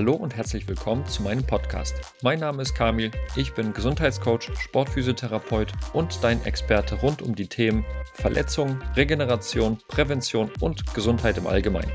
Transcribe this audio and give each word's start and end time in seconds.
Hallo 0.00 0.14
und 0.14 0.34
herzlich 0.34 0.66
willkommen 0.66 1.04
zu 1.04 1.22
meinem 1.22 1.44
Podcast. 1.44 1.94
Mein 2.22 2.40
Name 2.40 2.62
ist 2.62 2.74
Kamil, 2.74 3.10
ich 3.36 3.52
bin 3.52 3.74
Gesundheitscoach, 3.74 4.50
Sportphysiotherapeut 4.58 5.74
und 5.92 6.24
dein 6.24 6.42
Experte 6.46 6.94
rund 6.94 7.20
um 7.20 7.34
die 7.34 7.48
Themen 7.48 7.84
Verletzung, 8.14 8.80
Regeneration, 8.96 9.76
Prävention 9.88 10.50
und 10.60 10.94
Gesundheit 10.94 11.36
im 11.36 11.46
Allgemeinen. 11.46 11.92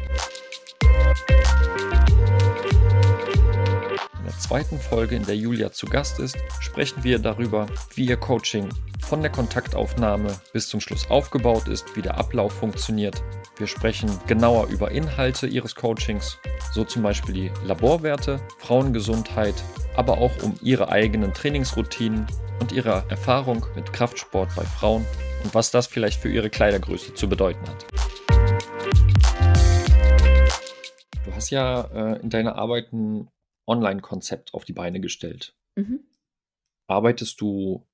Zweiten 4.38 4.80
Folge, 4.80 5.16
in 5.16 5.26
der 5.26 5.36
Julia 5.36 5.72
zu 5.72 5.86
Gast 5.86 6.20
ist, 6.20 6.38
sprechen 6.60 7.04
wir 7.04 7.20
darüber, 7.20 7.68
wie 7.96 8.06
ihr 8.06 8.18
Coaching 8.18 8.70
von 9.02 9.22
der 9.22 9.32
Kontaktaufnahme 9.32 10.36
bis 10.54 10.68
zum 10.70 10.80
Schluss 10.82 11.10
aufgebaut 11.10 11.68
ist, 11.68 11.96
wie 11.96 12.02
der 12.02 12.18
Ablauf 12.18 12.54
funktioniert. 12.54 13.24
Wir 13.58 13.68
sprechen 13.68 14.10
genauer 14.28 14.68
über 14.68 14.92
Inhalte 14.92 15.48
ihres 15.48 15.76
Coachings, 15.76 16.38
so 16.74 16.84
zum 16.84 17.04
Beispiel 17.04 17.34
die 17.34 17.52
Laborwerte, 17.66 18.40
Frauengesundheit, 18.60 19.56
aber 19.96 20.18
auch 20.18 20.32
um 20.44 20.56
ihre 20.62 20.90
eigenen 20.90 21.34
Trainingsroutinen 21.34 22.28
und 22.60 22.72
ihre 22.72 23.04
Erfahrung 23.10 23.66
mit 23.76 23.94
Kraftsport 23.94 24.54
bei 24.56 24.64
Frauen 24.64 25.06
und 25.44 25.54
was 25.54 25.72
das 25.72 25.88
vielleicht 25.88 26.20
für 26.20 26.32
ihre 26.32 26.50
Kleidergröße 26.50 27.14
zu 27.14 27.30
bedeuten 27.30 27.66
hat. 27.68 27.86
Du 31.26 31.34
hast 31.34 31.50
ja 31.50 31.82
äh, 31.94 32.22
in 32.22 32.30
deiner 32.30 32.56
Arbeit 32.56 32.92
ein 32.92 33.30
Online-Konzept 33.68 34.54
auf 34.54 34.66
die 34.66 34.74
Beine 34.74 35.00
gestellt. 35.00 35.56
Mhm. 35.76 36.02
Arbeitest 36.88 37.42
du 37.42 37.86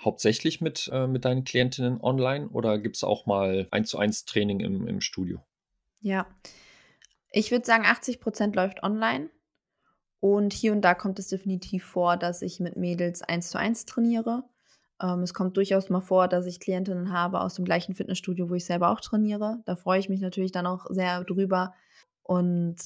hauptsächlich 0.00 0.60
mit, 0.60 0.88
äh, 0.92 1.06
mit 1.06 1.24
deinen 1.24 1.44
Klientinnen 1.44 2.00
online 2.00 2.48
oder 2.48 2.78
gibt 2.78 2.96
es 2.96 3.04
auch 3.04 3.26
mal 3.26 3.66
eins 3.70 3.90
zu 3.90 3.98
eins 3.98 4.24
Training 4.24 4.60
im, 4.60 4.86
im 4.86 5.00
Studio? 5.00 5.44
Ja, 6.00 6.26
ich 7.30 7.50
würde 7.50 7.66
sagen, 7.66 7.84
80 7.84 8.20
Prozent 8.20 8.56
läuft 8.56 8.82
online. 8.82 9.30
Und 10.20 10.52
hier 10.52 10.72
und 10.72 10.82
da 10.82 10.94
kommt 10.94 11.18
es 11.18 11.28
definitiv 11.28 11.84
vor, 11.84 12.16
dass 12.16 12.42
ich 12.42 12.60
mit 12.60 12.76
Mädels 12.76 13.22
eins 13.22 13.50
zu 13.50 13.58
eins 13.58 13.84
trainiere. 13.84 14.44
Ähm, 15.00 15.22
es 15.22 15.34
kommt 15.34 15.56
durchaus 15.56 15.90
mal 15.90 16.00
vor, 16.00 16.28
dass 16.28 16.46
ich 16.46 16.60
Klientinnen 16.60 17.12
habe 17.12 17.40
aus 17.40 17.54
dem 17.54 17.64
gleichen 17.64 17.94
Fitnessstudio, 17.94 18.48
wo 18.48 18.54
ich 18.54 18.64
selber 18.64 18.90
auch 18.90 19.00
trainiere. 19.00 19.60
Da 19.66 19.76
freue 19.76 20.00
ich 20.00 20.08
mich 20.08 20.20
natürlich 20.20 20.52
dann 20.52 20.66
auch 20.66 20.86
sehr 20.88 21.22
drüber. 21.24 21.74
Und 22.22 22.76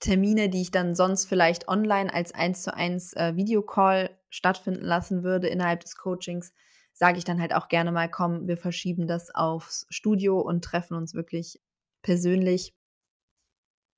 Termine, 0.00 0.48
die 0.48 0.62
ich 0.62 0.70
dann 0.70 0.94
sonst 0.94 1.26
vielleicht 1.26 1.68
online 1.68 2.12
als 2.12 2.32
eins 2.32 2.62
zu 2.62 2.74
eins 2.74 3.12
äh, 3.12 3.36
Videocall 3.36 4.10
stattfinden 4.30 4.84
lassen 4.84 5.22
würde 5.22 5.48
innerhalb 5.48 5.80
des 5.80 5.96
Coachings, 5.96 6.52
sage 6.92 7.18
ich 7.18 7.24
dann 7.24 7.40
halt 7.40 7.54
auch 7.54 7.68
gerne 7.68 7.92
mal, 7.92 8.10
komm, 8.10 8.48
wir 8.48 8.56
verschieben 8.56 9.06
das 9.06 9.34
aufs 9.34 9.86
Studio 9.90 10.40
und 10.40 10.64
treffen 10.64 10.94
uns 10.94 11.14
wirklich 11.14 11.60
persönlich. 12.02 12.74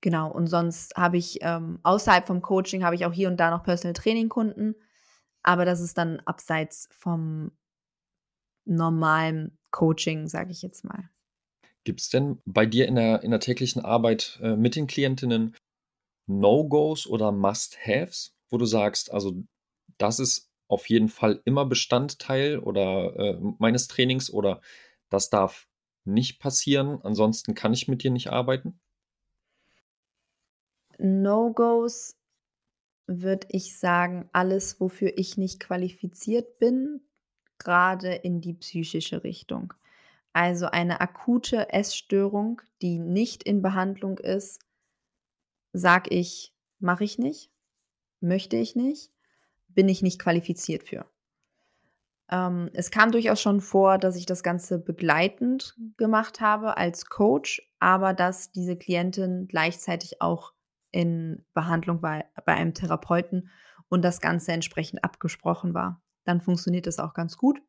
Genau, 0.00 0.30
und 0.32 0.48
sonst 0.48 0.96
habe 0.96 1.16
ich 1.16 1.38
ähm, 1.42 1.78
außerhalb 1.84 2.26
vom 2.26 2.42
Coaching 2.42 2.82
habe 2.82 2.96
ich 2.96 3.06
auch 3.06 3.12
hier 3.12 3.28
und 3.28 3.38
da 3.38 3.50
noch 3.50 3.62
Personal 3.62 3.94
Training 3.94 4.28
Kunden, 4.28 4.74
aber 5.44 5.64
das 5.64 5.80
ist 5.80 5.96
dann 5.96 6.18
abseits 6.20 6.88
vom 6.90 7.52
normalen 8.64 9.56
Coaching, 9.70 10.26
sage 10.26 10.50
ich 10.50 10.62
jetzt 10.62 10.84
mal. 10.84 11.08
Gibt 11.84 12.00
es 12.00 12.08
denn 12.08 12.40
bei 12.44 12.66
dir 12.66 12.86
in 12.86 12.96
der, 12.96 13.22
in 13.22 13.30
der 13.30 13.40
täglichen 13.40 13.84
Arbeit 13.84 14.40
äh, 14.42 14.56
mit 14.56 14.74
den 14.74 14.88
Klientinnen 14.88 15.54
No-Gos 16.26 17.06
oder 17.06 17.32
Must-Haves, 17.32 18.36
wo 18.48 18.58
du 18.58 18.64
sagst, 18.64 19.12
also 19.12 19.34
das 19.98 20.18
ist 20.18 20.50
auf 20.68 20.88
jeden 20.88 21.08
Fall 21.08 21.40
immer 21.44 21.66
Bestandteil 21.66 22.58
oder 22.58 23.14
äh, 23.16 23.38
meines 23.58 23.88
Trainings 23.88 24.32
oder 24.32 24.60
das 25.10 25.28
darf 25.28 25.68
nicht 26.04 26.40
passieren, 26.40 27.00
ansonsten 27.02 27.54
kann 27.54 27.72
ich 27.72 27.88
mit 27.88 28.02
dir 28.02 28.10
nicht 28.10 28.30
arbeiten? 28.30 28.80
No-Gos 30.98 32.16
würde 33.06 33.46
ich 33.50 33.78
sagen, 33.78 34.28
alles, 34.32 34.80
wofür 34.80 35.12
ich 35.16 35.36
nicht 35.36 35.60
qualifiziert 35.60 36.58
bin, 36.58 37.00
gerade 37.58 38.14
in 38.14 38.40
die 38.40 38.54
psychische 38.54 39.24
Richtung. 39.24 39.74
Also 40.32 40.66
eine 40.66 41.00
akute 41.00 41.72
Essstörung, 41.72 42.62
die 42.80 42.98
nicht 42.98 43.42
in 43.42 43.60
Behandlung 43.62 44.18
ist, 44.18 44.60
sag 45.72 46.10
ich, 46.10 46.54
mache 46.78 47.04
ich 47.04 47.18
nicht, 47.18 47.50
möchte 48.20 48.56
ich 48.56 48.76
nicht, 48.76 49.10
bin 49.68 49.88
ich 49.88 50.02
nicht 50.02 50.20
qualifiziert 50.20 50.82
für. 50.82 51.06
Ähm, 52.30 52.70
es 52.72 52.90
kam 52.90 53.12
durchaus 53.12 53.40
schon 53.40 53.60
vor, 53.60 53.98
dass 53.98 54.16
ich 54.16 54.26
das 54.26 54.42
Ganze 54.42 54.78
begleitend 54.78 55.76
gemacht 55.96 56.40
habe 56.40 56.76
als 56.76 57.06
Coach, 57.06 57.62
aber 57.78 58.14
dass 58.14 58.50
diese 58.52 58.76
Klientin 58.76 59.46
gleichzeitig 59.48 60.22
auch 60.22 60.52
in 60.90 61.44
Behandlung 61.54 62.02
war 62.02 62.24
bei 62.44 62.54
einem 62.54 62.74
Therapeuten 62.74 63.50
und 63.88 64.02
das 64.02 64.20
Ganze 64.20 64.52
entsprechend 64.52 65.04
abgesprochen 65.04 65.74
war. 65.74 66.00
Dann 66.24 66.40
funktioniert 66.40 66.86
es 66.86 66.98
auch 66.98 67.14
ganz 67.14 67.36
gut. 67.36 67.60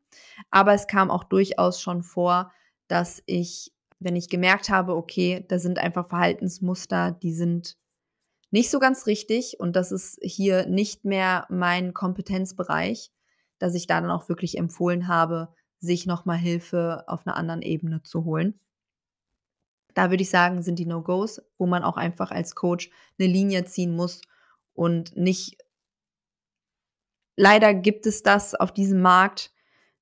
Aber 0.52 0.74
es 0.74 0.88
kam 0.88 1.10
auch 1.10 1.24
durchaus 1.24 1.82
schon 1.82 2.04
vor, 2.04 2.52
dass 2.88 3.24
ich, 3.26 3.74
wenn 4.00 4.16
ich 4.16 4.30
gemerkt 4.30 4.70
habe, 4.70 4.96
okay, 4.96 5.46
da 5.48 5.58
sind 5.60 5.80
einfach 5.80 6.08
Verhaltensmuster, 6.08 7.12
die 7.12 7.34
sind 7.34 7.78
nicht 8.54 8.70
so 8.70 8.78
ganz 8.78 9.08
richtig 9.08 9.60
und 9.60 9.76
das 9.76 9.92
ist 9.92 10.20
hier 10.22 10.68
nicht 10.68 11.06
mehr 11.06 11.48
mein 11.50 11.92
Kompetenzbereich, 11.92 13.12
dass 13.58 13.74
ich 13.74 13.88
da 13.88 14.00
dann 14.00 14.12
auch 14.12 14.30
wirklich 14.30 14.60
empfohlen 14.60 15.08
habe, 15.08 15.52
sich 15.80 16.06
nochmal 16.06 16.38
Hilfe 16.38 17.04
auf 17.08 17.26
einer 17.26 17.36
anderen 17.36 17.64
Ebene 17.64 18.04
zu 18.04 18.26
holen. 18.26 18.60
Da 19.96 20.12
würde 20.12 20.22
ich 20.22 20.30
sagen, 20.30 20.62
sind 20.62 20.78
die 20.78 20.86
No-Gos, 20.86 21.42
wo 21.58 21.66
man 21.66 21.82
auch 21.82 21.98
einfach 21.98 22.30
als 22.30 22.54
Coach 22.54 22.92
eine 23.18 23.28
Linie 23.28 23.66
ziehen 23.66 23.96
muss 23.96 24.22
und 24.74 25.18
nicht. 25.18 25.58
Leider 27.36 27.74
gibt 27.74 28.06
es 28.06 28.22
das 28.22 28.54
auf 28.54 28.72
diesem 28.72 29.02
Markt, 29.02 29.52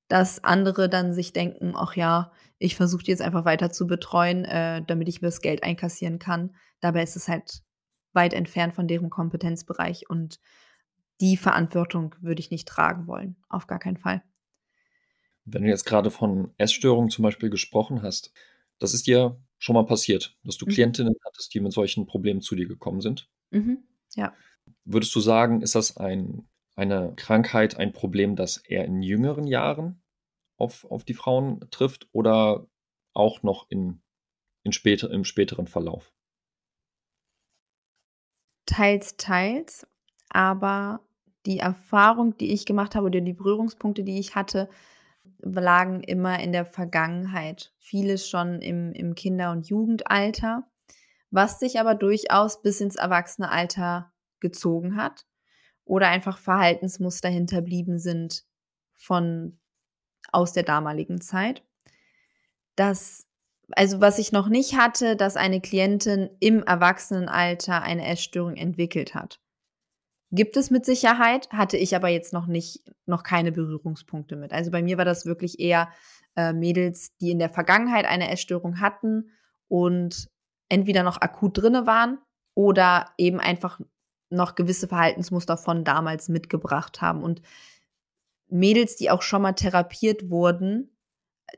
dass 0.08 0.44
andere 0.44 0.90
dann 0.90 1.14
sich 1.14 1.32
denken, 1.32 1.72
ach 1.74 1.96
ja, 1.96 2.32
ich 2.58 2.76
versuche 2.76 3.04
jetzt 3.06 3.22
einfach 3.22 3.46
weiter 3.46 3.72
zu 3.72 3.86
betreuen, 3.86 4.44
äh, 4.44 4.82
damit 4.86 5.08
ich 5.08 5.22
mir 5.22 5.28
das 5.28 5.40
Geld 5.40 5.62
einkassieren 5.62 6.18
kann. 6.18 6.54
Dabei 6.80 7.02
ist 7.02 7.16
es 7.16 7.28
halt 7.28 7.62
weit 8.12 8.34
entfernt 8.34 8.74
von 8.74 8.88
deren 8.88 9.10
Kompetenzbereich 9.10 10.08
und 10.08 10.40
die 11.20 11.36
Verantwortung 11.36 12.14
würde 12.20 12.40
ich 12.40 12.50
nicht 12.50 12.66
tragen 12.66 13.06
wollen. 13.06 13.36
Auf 13.48 13.66
gar 13.66 13.78
keinen 13.78 13.96
Fall. 13.96 14.22
Wenn 15.44 15.62
du 15.62 15.68
jetzt 15.68 15.84
gerade 15.84 16.10
von 16.10 16.52
Essstörungen 16.56 17.10
zum 17.10 17.22
Beispiel 17.22 17.50
gesprochen 17.50 18.02
hast, 18.02 18.32
das 18.78 18.94
ist 18.94 19.06
dir 19.06 19.40
schon 19.58 19.74
mal 19.74 19.86
passiert, 19.86 20.36
dass 20.44 20.56
du 20.56 20.66
mhm. 20.66 20.70
Klientinnen 20.70 21.14
hattest, 21.24 21.54
die 21.54 21.60
mit 21.60 21.72
solchen 21.72 22.06
Problemen 22.06 22.40
zu 22.40 22.56
dir 22.56 22.66
gekommen 22.66 23.00
sind? 23.00 23.28
Mhm. 23.50 23.84
Ja. 24.14 24.34
Würdest 24.84 25.14
du 25.14 25.20
sagen, 25.20 25.62
ist 25.62 25.74
das 25.74 25.96
ein, 25.96 26.48
eine 26.74 27.12
Krankheit, 27.16 27.76
ein 27.76 27.92
Problem, 27.92 28.36
das 28.36 28.56
eher 28.58 28.84
in 28.84 29.02
jüngeren 29.02 29.46
Jahren 29.46 30.02
auf, 30.56 30.84
auf 30.90 31.04
die 31.04 31.14
Frauen 31.14 31.60
trifft 31.70 32.08
oder 32.12 32.66
auch 33.14 33.42
noch 33.42 33.66
in, 33.68 34.00
in 34.64 34.72
später, 34.72 35.10
im 35.10 35.24
späteren 35.24 35.66
Verlauf? 35.66 36.12
Teils, 38.66 39.16
teils. 39.16 39.86
Aber 40.30 41.00
die 41.46 41.58
Erfahrung, 41.58 42.36
die 42.36 42.52
ich 42.52 42.66
gemacht 42.66 42.94
habe 42.94 43.06
oder 43.06 43.20
die 43.20 43.32
Berührungspunkte, 43.32 44.04
die 44.04 44.18
ich 44.18 44.34
hatte, 44.34 44.68
lagen 45.40 46.02
immer 46.02 46.40
in 46.40 46.52
der 46.52 46.64
Vergangenheit. 46.64 47.72
Vieles 47.78 48.28
schon 48.28 48.60
im, 48.60 48.92
im 48.92 49.14
Kinder- 49.14 49.52
und 49.52 49.68
Jugendalter, 49.68 50.64
was 51.30 51.58
sich 51.58 51.80
aber 51.80 51.94
durchaus 51.94 52.62
bis 52.62 52.80
ins 52.80 52.96
Erwachsenealter 52.96 54.12
gezogen 54.40 54.96
hat 54.96 55.26
oder 55.84 56.08
einfach 56.08 56.38
Verhaltensmuster 56.38 57.28
hinterblieben 57.28 57.98
sind 57.98 58.44
von 58.92 59.58
aus 60.30 60.52
der 60.52 60.62
damaligen 60.62 61.20
Zeit. 61.20 61.64
Das 62.76 63.26
also 63.76 64.00
was 64.00 64.18
ich 64.18 64.32
noch 64.32 64.48
nicht 64.48 64.76
hatte, 64.76 65.16
dass 65.16 65.36
eine 65.36 65.60
Klientin 65.60 66.30
im 66.40 66.62
Erwachsenenalter 66.62 67.82
eine 67.82 68.06
Essstörung 68.06 68.56
entwickelt 68.56 69.14
hat. 69.14 69.40
Gibt 70.30 70.56
es 70.56 70.70
mit 70.70 70.86
Sicherheit, 70.86 71.50
hatte 71.50 71.76
ich 71.76 71.94
aber 71.94 72.08
jetzt 72.08 72.32
noch 72.32 72.46
nicht, 72.46 72.90
noch 73.04 73.22
keine 73.22 73.52
Berührungspunkte 73.52 74.36
mit. 74.36 74.52
Also 74.52 74.70
bei 74.70 74.82
mir 74.82 74.96
war 74.96 75.04
das 75.04 75.26
wirklich 75.26 75.60
eher 75.60 75.90
äh, 76.36 76.54
Mädels, 76.54 77.14
die 77.20 77.30
in 77.30 77.38
der 77.38 77.50
Vergangenheit 77.50 78.06
eine 78.06 78.30
Essstörung 78.30 78.80
hatten 78.80 79.30
und 79.68 80.30
entweder 80.70 81.02
noch 81.02 81.20
akut 81.20 81.58
drinne 81.58 81.86
waren 81.86 82.18
oder 82.54 83.10
eben 83.18 83.40
einfach 83.40 83.80
noch 84.30 84.54
gewisse 84.54 84.88
Verhaltensmuster 84.88 85.58
von 85.58 85.84
damals 85.84 86.30
mitgebracht 86.30 87.02
haben. 87.02 87.22
Und 87.22 87.42
Mädels, 88.48 88.96
die 88.96 89.10
auch 89.10 89.22
schon 89.22 89.42
mal 89.42 89.52
therapiert 89.52 90.30
wurden, 90.30 90.96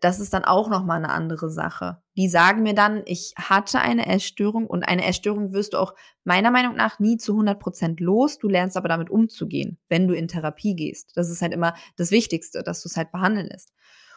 das 0.01 0.21
ist 0.21 0.35
dann 0.35 0.45
auch 0.45 0.69
noch 0.69 0.85
mal 0.85 0.97
eine 0.97 1.11
andere 1.11 1.51
Sache. 1.51 2.03
Die 2.17 2.29
sagen 2.29 2.63
mir 2.63 2.75
dann, 2.75 3.03
ich 3.07 3.35
hatte 3.37 3.81
eine 3.81 4.07
Essstörung 4.07 4.67
und 4.67 4.83
eine 4.83 5.05
Essstörung 5.07 5.53
wirst 5.53 5.75
du 5.75 5.79
auch 5.79 5.95
meiner 6.25 6.51
Meinung 6.51 6.75
nach 6.75 6.99
nie 6.99 7.17
zu 7.17 7.33
100 7.33 7.59
Prozent 7.61 8.01
los. 8.01 8.39
Du 8.39 8.49
lernst 8.49 8.77
aber 8.77 8.89
damit 8.89 9.11
umzugehen, 9.11 9.79
wenn 9.89 10.09
du 10.09 10.15
in 10.15 10.29
Therapie 10.29 10.75
gehst. 10.75 11.13
Das 11.17 11.31
ist 11.31 11.43
halt 11.43 11.53
immer 11.53 11.75
das 11.97 12.11
Wichtigste, 12.11 12.63
dass 12.63 12.83
du 12.83 12.89
es 12.89 12.97
halt 12.97 13.13
behandeln 13.13 13.47
lässt. 13.47 13.73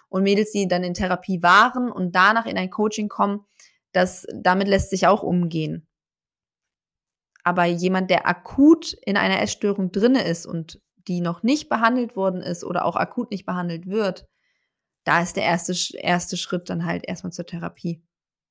Und 0.09 0.23
Mädels, 0.23 0.51
die 0.51 0.67
dann 0.67 0.83
in 0.83 0.93
Therapie 0.93 1.43
waren 1.43 1.91
und 1.91 2.15
danach 2.15 2.45
in 2.45 2.57
ein 2.57 2.69
Coaching 2.69 3.09
kommen, 3.09 3.45
das, 3.91 4.25
damit 4.33 4.67
lässt 4.67 4.89
sich 4.89 5.07
auch 5.07 5.23
umgehen. 5.23 5.87
Aber 7.43 7.65
jemand, 7.65 8.09
der 8.09 8.27
akut 8.27 8.93
in 9.05 9.17
einer 9.17 9.41
Essstörung 9.41 9.91
drinne 9.91 10.23
ist 10.23 10.45
und 10.45 10.81
die 11.07 11.21
noch 11.21 11.43
nicht 11.43 11.69
behandelt 11.69 12.15
worden 12.15 12.41
ist 12.41 12.63
oder 12.63 12.85
auch 12.85 12.95
akut 12.95 13.31
nicht 13.31 13.45
behandelt 13.45 13.87
wird, 13.87 14.27
da 15.07 15.21
ist 15.21 15.37
der 15.37 15.43
erste, 15.43 15.73
erste 15.97 16.35
Schritt 16.35 16.69
dann 16.69 16.85
halt 16.85 17.07
erstmal 17.07 17.31
zur 17.31 17.45
Therapie. 17.45 18.01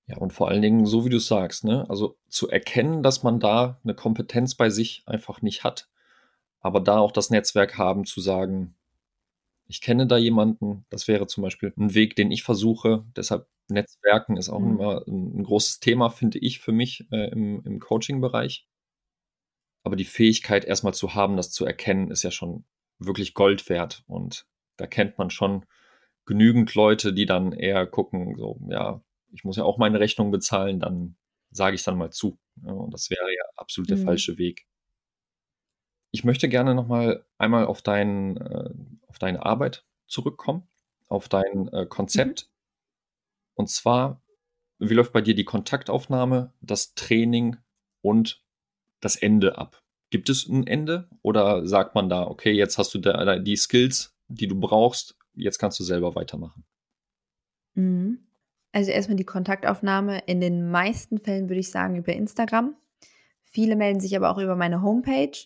Ja, 0.06 0.16
und 0.16 0.32
vor 0.32 0.48
allen 0.48 0.62
Dingen, 0.62 0.86
so 0.86 1.04
wie 1.04 1.10
du 1.10 1.18
sagst, 1.18 1.64
ne, 1.64 1.84
also 1.90 2.16
zu 2.28 2.48
erkennen, 2.48 3.02
dass 3.02 3.22
man 3.22 3.40
da 3.40 3.78
eine 3.84 3.94
Kompetenz 3.94 4.54
bei 4.54 4.70
sich 4.70 5.02
einfach 5.06 5.42
nicht 5.42 5.64
hat, 5.64 5.90
aber 6.60 6.80
da 6.80 6.98
auch 6.98 7.12
das 7.12 7.28
Netzwerk 7.28 7.76
haben 7.76 8.06
zu 8.06 8.20
sagen, 8.20 8.74
ich 9.66 9.80
kenne 9.80 10.06
da 10.06 10.16
jemanden, 10.16 10.86
das 10.90 11.08
wäre 11.08 11.26
zum 11.26 11.42
Beispiel 11.42 11.74
ein 11.76 11.92
Weg, 11.94 12.16
den 12.16 12.30
ich 12.30 12.44
versuche. 12.44 13.04
Deshalb 13.16 13.48
Netzwerken 13.68 14.36
ist 14.36 14.48
auch 14.48 14.60
mhm. 14.60 14.70
immer 14.70 15.06
ein, 15.06 15.42
großes 15.42 15.80
Thema, 15.80 16.08
finde 16.08 16.38
ich, 16.38 16.60
für 16.60 16.72
mich 16.72 17.06
äh, 17.10 17.30
im, 17.32 17.62
im 17.64 17.80
Coaching-Bereich. 17.80 18.66
Aber 19.82 19.96
die 19.96 20.04
Fähigkeit 20.04 20.64
erstmal 20.64 20.94
zu 20.94 21.14
haben, 21.14 21.36
das 21.36 21.50
zu 21.50 21.66
erkennen, 21.66 22.10
ist 22.12 22.22
ja 22.22 22.30
schon 22.30 22.64
wirklich 22.98 23.34
Gold 23.34 23.68
wert. 23.68 24.04
Und 24.06 24.46
da 24.76 24.86
kennt 24.86 25.18
man 25.18 25.30
schon 25.30 25.66
genügend 26.26 26.74
Leute, 26.74 27.12
die 27.12 27.24
dann 27.24 27.52
eher 27.52 27.86
gucken, 27.86 28.36
so, 28.36 28.60
ja, 28.68 29.00
ich 29.32 29.44
muss 29.44 29.56
ja 29.56 29.64
auch 29.64 29.78
meine 29.78 30.00
Rechnung 30.00 30.30
bezahlen, 30.30 30.80
dann 30.80 31.16
sage 31.50 31.76
ich 31.76 31.84
dann 31.84 31.96
mal 31.96 32.10
zu. 32.10 32.38
Ja, 32.64 32.72
und 32.72 32.92
das 32.92 33.10
wäre 33.10 33.32
ja 33.32 33.44
absolut 33.56 33.90
der 33.90 33.98
mhm. 33.98 34.04
falsche 34.04 34.38
Weg. 34.38 34.66
Ich 36.10 36.24
möchte 36.24 36.48
gerne 36.48 36.74
nochmal 36.74 37.24
einmal 37.38 37.66
auf, 37.66 37.82
dein, 37.82 38.36
äh, 38.36 38.70
auf 39.08 39.18
deine 39.18 39.44
Arbeit 39.44 39.84
zurückkommen, 40.06 40.68
auf 41.08 41.28
dein 41.28 41.68
äh, 41.68 41.86
Konzept. 41.86 42.46
Mhm. 42.46 42.56
Und 43.54 43.70
zwar, 43.70 44.22
wie 44.78 44.94
läuft 44.94 45.12
bei 45.12 45.20
dir 45.20 45.34
die 45.34 45.44
Kontaktaufnahme, 45.44 46.52
das 46.60 46.94
Training 46.94 47.56
und 48.02 48.42
das 49.00 49.16
Ende 49.16 49.58
ab? 49.58 49.82
Gibt 50.10 50.28
es 50.28 50.46
ein 50.46 50.66
Ende 50.66 51.08
oder 51.22 51.66
sagt 51.66 51.94
man 51.94 52.08
da, 52.08 52.26
okay, 52.26 52.52
jetzt 52.52 52.78
hast 52.78 52.94
du 52.94 52.98
da, 52.98 53.38
die 53.38 53.56
Skills, 53.56 54.16
die 54.28 54.46
du 54.46 54.58
brauchst, 54.58 55.16
jetzt 55.36 55.58
kannst 55.58 55.78
du 55.78 55.84
selber 55.84 56.14
weitermachen? 56.14 56.64
Mhm. 57.74 58.26
Also 58.72 58.90
erstmal 58.90 59.16
die 59.16 59.24
Kontaktaufnahme. 59.24 60.18
In 60.26 60.40
den 60.40 60.70
meisten 60.70 61.18
Fällen 61.18 61.48
würde 61.48 61.60
ich 61.60 61.70
sagen 61.70 61.96
über 61.96 62.12
Instagram. 62.12 62.74
Viele 63.44 63.76
melden 63.76 64.00
sich 64.00 64.16
aber 64.16 64.30
auch 64.30 64.38
über 64.38 64.56
meine 64.56 64.82
Homepage. 64.82 65.36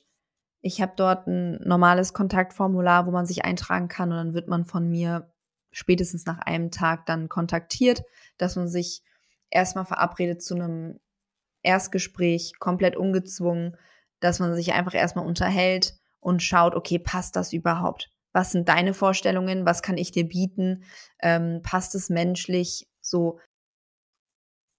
Ich 0.63 0.83
habe 0.83 0.93
dort 0.97 1.27
ein 1.27 1.61
normales 1.63 2.13
Kontaktformular, 2.13 3.07
wo 3.07 3.11
man 3.11 3.27
sich 3.27 3.45
eintragen 3.45 3.89
kann 3.89 4.11
und 4.11 4.17
dann 4.17 4.35
wird 4.35 4.49
man 4.49 4.65
von 4.65 4.89
mir 4.89 5.33
spätestens 5.71 6.27
nach 6.27 6.39
einem 6.41 6.71
Tag 6.71 7.07
dann 7.07 7.29
kontaktiert, 7.29 8.03
dass 8.37 8.57
man 8.57 8.69
sich 8.69 9.03
erstmal 9.51 9.85
verabredet 9.85 10.43
zu 10.43 10.55
einem 10.55 10.99
Erstgespräch, 11.63 12.55
komplett 12.59 12.97
ungezwungen, 12.97 13.77
dass 14.19 14.39
man 14.39 14.55
sich 14.55 14.73
einfach 14.73 14.95
erstmal 14.95 15.27
unterhält 15.27 15.95
und 16.21 16.43
schaut, 16.43 16.75
okay, 16.75 16.99
passt 16.99 17.37
das 17.37 17.53
überhaupt? 17.53 18.11
Was 18.33 18.53
sind 18.53 18.69
deine 18.69 18.95
Vorstellungen? 18.95 19.67
Was 19.67 19.83
kann 19.83 19.99
ich 19.99 20.13
dir 20.13 20.29
bieten? 20.29 20.85
Ähm, 21.21 21.61
passt 21.63 21.95
es 21.95 22.11
menschlich? 22.11 22.87
So, 23.01 23.39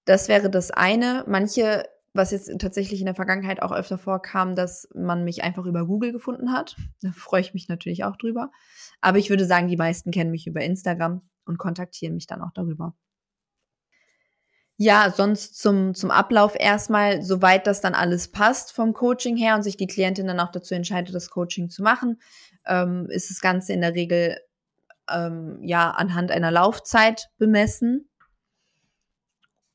das 0.06 0.28
wäre 0.28 0.50
das 0.50 0.72
eine. 0.72 1.24
Manche, 1.28 1.86
was 2.14 2.32
jetzt 2.32 2.52
tatsächlich 2.60 3.00
in 3.00 3.06
der 3.06 3.16
Vergangenheit 3.16 3.62
auch 3.62 3.72
öfter 3.72 3.98
vorkam, 3.98 4.56
dass 4.56 4.88
man 4.94 5.24
mich 5.24 5.44
einfach 5.44 5.66
über 5.66 5.86
Google 5.86 6.12
gefunden 6.12 6.52
hat. 6.52 6.76
Da 7.02 7.12
freue 7.12 7.42
ich 7.42 7.54
mich 7.54 7.68
natürlich 7.68 8.04
auch 8.04 8.18
drüber. 8.18 8.52
Aber 9.02 9.18
ich 9.18 9.30
würde 9.30 9.46
sagen, 9.46 9.68
die 9.68 9.78
meisten 9.78 10.12
kennen 10.12 10.32
mich 10.32 10.48
über 10.48 10.62
Instagram 10.62 11.22
und 11.46 11.58
kontaktieren 11.58 12.16
mich 12.16 12.28
dann 12.28 12.42
auch 12.42 12.52
darüber. 12.54 12.96
Ja, 14.84 15.14
sonst 15.16 15.60
zum, 15.62 15.94
zum 15.94 16.10
Ablauf 16.10 16.56
erstmal, 16.60 17.22
soweit 17.22 17.68
das 17.68 17.82
dann 17.82 17.94
alles 17.94 18.32
passt 18.32 18.74
vom 18.74 18.94
Coaching 18.94 19.38
her 19.38 19.54
und 19.54 19.62
sich 19.62 19.78
die 19.78 19.86
Klientin 19.86 20.26
dann 20.26 20.40
auch 20.40 20.52
dazu 20.52 20.74
entscheidet, 20.74 21.14
das 21.14 21.30
Coaching 21.30 21.70
zu 21.70 21.84
machen, 21.84 22.20
ähm, 22.66 23.06
ist 23.12 23.30
das 23.30 23.42
Ganze 23.42 23.74
in 23.74 23.82
der 23.82 23.94
Regel 23.94 24.40
ähm, 25.08 25.60
ja 25.62 25.92
anhand 25.92 26.32
einer 26.32 26.50
Laufzeit 26.50 27.30
bemessen. 27.38 28.10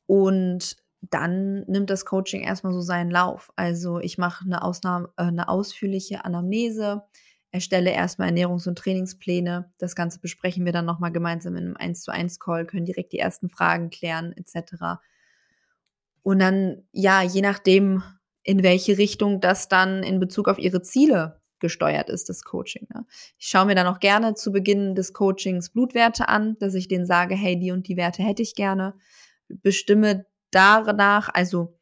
Und 0.06 0.76
dann 1.02 1.60
nimmt 1.68 1.90
das 1.90 2.04
Coaching 2.04 2.42
erstmal 2.42 2.72
so 2.72 2.80
seinen 2.80 3.12
Lauf. 3.12 3.52
Also 3.54 4.00
ich 4.00 4.18
mache 4.18 4.44
eine, 4.44 4.56
äh, 4.56 5.22
eine 5.22 5.48
ausführliche 5.48 6.24
Anamnese, 6.24 7.04
erstelle 7.56 7.90
erstmal 7.90 8.30
Ernährungs- 8.30 8.68
und 8.68 8.78
Trainingspläne. 8.78 9.70
Das 9.78 9.94
Ganze 9.94 10.20
besprechen 10.20 10.64
wir 10.64 10.72
dann 10.72 10.84
nochmal 10.84 11.12
gemeinsam 11.12 11.56
in 11.56 11.64
einem 11.64 11.76
1 11.76 12.02
zu 12.02 12.12
1 12.12 12.40
Call, 12.40 12.66
können 12.66 12.86
direkt 12.86 13.12
die 13.12 13.18
ersten 13.18 13.48
Fragen 13.48 13.90
klären, 13.90 14.32
etc. 14.32 15.00
Und 16.22 16.38
dann, 16.38 16.82
ja, 16.92 17.22
je 17.22 17.42
nachdem, 17.42 18.02
in 18.42 18.62
welche 18.62 18.96
Richtung 18.98 19.40
das 19.40 19.68
dann 19.68 20.02
in 20.02 20.20
Bezug 20.20 20.48
auf 20.48 20.58
ihre 20.58 20.82
Ziele 20.82 21.40
gesteuert 21.58 22.10
ist, 22.10 22.28
das 22.28 22.44
Coaching. 22.44 22.86
Ne? 22.94 23.04
Ich 23.38 23.48
schaue 23.48 23.66
mir 23.66 23.74
dann 23.74 23.86
auch 23.86 23.98
gerne 23.98 24.34
zu 24.34 24.52
Beginn 24.52 24.94
des 24.94 25.12
Coachings 25.12 25.70
Blutwerte 25.70 26.28
an, 26.28 26.56
dass 26.58 26.74
ich 26.74 26.86
denen 26.86 27.06
sage, 27.06 27.34
hey, 27.34 27.58
die 27.58 27.72
und 27.72 27.88
die 27.88 27.96
Werte 27.96 28.22
hätte 28.22 28.42
ich 28.42 28.54
gerne 28.54 28.94
bestimme 29.48 30.26
danach, 30.50 31.28
also 31.32 31.78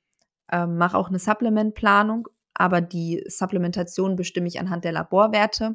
ähm, 0.51 0.77
mache 0.77 0.97
auch 0.97 1.09
eine 1.09 1.19
Supplementplanung, 1.19 2.29
aber 2.55 2.81
die 2.81 3.25
Supplementation 3.27 4.17
bestimme 4.17 4.49
ich 4.49 4.61
anhand 4.61 4.85
der 4.85 4.93
Laborwerte. 4.93 5.75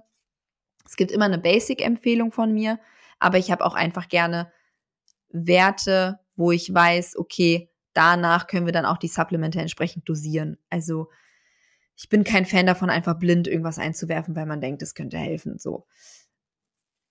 Es 0.85 0.95
gibt 0.95 1.11
immer 1.11 1.25
eine 1.25 1.37
Basic-Empfehlung 1.37 2.31
von 2.31 2.53
mir, 2.53 2.79
aber 3.19 3.37
ich 3.37 3.51
habe 3.51 3.65
auch 3.65 3.75
einfach 3.75 4.07
gerne 4.07 4.51
Werte, 5.29 6.19
wo 6.35 6.51
ich 6.51 6.73
weiß, 6.73 7.17
okay, 7.17 7.69
danach 7.93 8.47
können 8.47 8.65
wir 8.65 8.73
dann 8.73 8.85
auch 8.85 8.97
die 8.97 9.07
Supplemente 9.07 9.59
entsprechend 9.59 10.07
dosieren. 10.07 10.57
Also 10.69 11.09
ich 11.95 12.07
bin 12.07 12.23
kein 12.23 12.45
Fan 12.45 12.65
davon, 12.65 12.89
einfach 12.89 13.19
blind 13.19 13.47
irgendwas 13.47 13.77
einzuwerfen, 13.77 14.35
weil 14.35 14.45
man 14.45 14.61
denkt, 14.61 14.81
es 14.81 14.95
könnte 14.95 15.17
helfen. 15.17 15.59
So. 15.59 15.85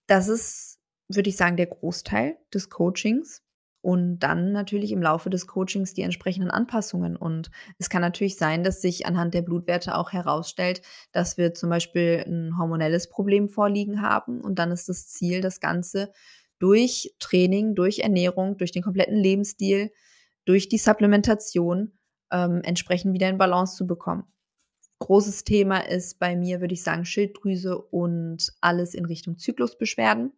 Das 0.07 0.29
ist, 0.29 0.81
würde 1.09 1.29
ich 1.29 1.37
sagen, 1.37 1.59
der 1.59 1.67
Großteil 1.67 2.39
des 2.53 2.71
Coachings 2.71 3.43
und 3.81 4.19
dann 4.19 4.53
natürlich 4.53 4.91
im 4.93 5.03
Laufe 5.03 5.31
des 5.31 5.47
Coachings 5.47 5.95
die 5.95 6.03
entsprechenden 6.03 6.51
Anpassungen. 6.51 7.17
Und 7.17 7.51
es 7.79 7.89
kann 7.89 8.03
natürlich 8.03 8.37
sein, 8.37 8.65
dass 8.65 8.83
sich 8.83 9.07
anhand 9.07 9.35
der 9.35 9.43
Blutwerte 9.43 9.97
auch 9.97 10.13
herausstellt, 10.13 10.83
dass 11.13 11.39
wir 11.39 11.55
zum 11.55 11.71
Beispiel 11.71 12.25
ein 12.27 12.59
hormonelles 12.59 13.09
Problem 13.09 13.49
vorliegen 13.49 14.03
haben. 14.03 14.41
Und 14.41 14.59
dann 14.59 14.73
ist 14.73 14.89
das 14.89 15.09
Ziel, 15.09 15.41
das 15.41 15.61
Ganze 15.61 16.13
durch 16.59 17.15
Training, 17.21 17.77
durch 17.77 18.01
Ernährung, 18.01 18.57
durch 18.57 18.73
den 18.73 18.83
kompletten 18.83 19.17
Lebensstil, 19.17 19.93
durch 20.45 20.69
die 20.69 20.79
Supplementation 20.79 21.93
ähm, 22.33 22.63
entsprechend 22.65 23.15
wieder 23.15 23.29
in 23.29 23.39
Balance 23.39 23.77
zu 23.77 23.87
bekommen. 23.87 24.25
Großes 24.99 25.45
Thema 25.45 25.79
ist 25.79 26.19
bei 26.19 26.35
mir, 26.35 26.61
würde 26.61 26.75
ich 26.75 26.83
sagen, 26.83 27.05
Schilddrüse 27.05 27.79
und 27.79 28.53
alles 28.61 28.95
in 28.95 29.05
Richtung 29.05 29.39
Zyklusbeschwerden 29.39 30.33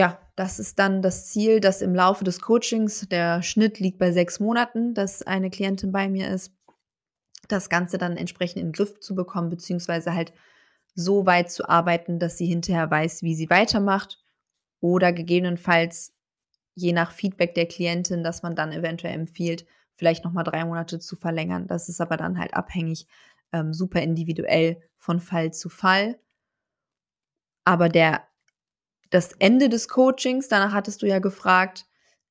ja, 0.00 0.18
das 0.34 0.58
ist 0.58 0.78
dann 0.78 1.02
das 1.02 1.26
Ziel, 1.26 1.60
dass 1.60 1.82
im 1.82 1.94
Laufe 1.94 2.24
des 2.24 2.40
Coachings, 2.40 3.06
der 3.10 3.42
Schnitt 3.42 3.80
liegt 3.80 3.98
bei 3.98 4.12
sechs 4.12 4.40
Monaten, 4.40 4.94
dass 4.94 5.20
eine 5.20 5.50
Klientin 5.50 5.92
bei 5.92 6.08
mir 6.08 6.30
ist, 6.30 6.54
das 7.48 7.68
Ganze 7.68 7.98
dann 7.98 8.16
entsprechend 8.16 8.62
in 8.62 8.68
den 8.68 8.72
Griff 8.72 8.98
zu 9.00 9.14
bekommen, 9.14 9.50
beziehungsweise 9.50 10.14
halt 10.14 10.32
so 10.94 11.26
weit 11.26 11.50
zu 11.50 11.68
arbeiten, 11.68 12.18
dass 12.18 12.38
sie 12.38 12.46
hinterher 12.46 12.90
weiß, 12.90 13.22
wie 13.22 13.34
sie 13.34 13.50
weitermacht 13.50 14.24
oder 14.80 15.12
gegebenenfalls 15.12 16.14
je 16.74 16.94
nach 16.94 17.12
Feedback 17.12 17.54
der 17.54 17.66
Klientin, 17.66 18.24
dass 18.24 18.42
man 18.42 18.56
dann 18.56 18.72
eventuell 18.72 19.12
empfiehlt, 19.12 19.66
vielleicht 19.96 20.24
nochmal 20.24 20.44
drei 20.44 20.64
Monate 20.64 20.98
zu 20.98 21.14
verlängern. 21.14 21.66
Das 21.66 21.90
ist 21.90 22.00
aber 22.00 22.16
dann 22.16 22.38
halt 22.38 22.54
abhängig, 22.54 23.06
ähm, 23.52 23.74
super 23.74 24.00
individuell 24.00 24.80
von 24.96 25.20
Fall 25.20 25.52
zu 25.52 25.68
Fall. 25.68 26.18
Aber 27.64 27.90
der 27.90 28.29
das 29.10 29.32
Ende 29.38 29.68
des 29.68 29.88
Coachings, 29.88 30.48
danach 30.48 30.72
hattest 30.72 31.02
du 31.02 31.06
ja 31.06 31.18
gefragt, 31.18 31.86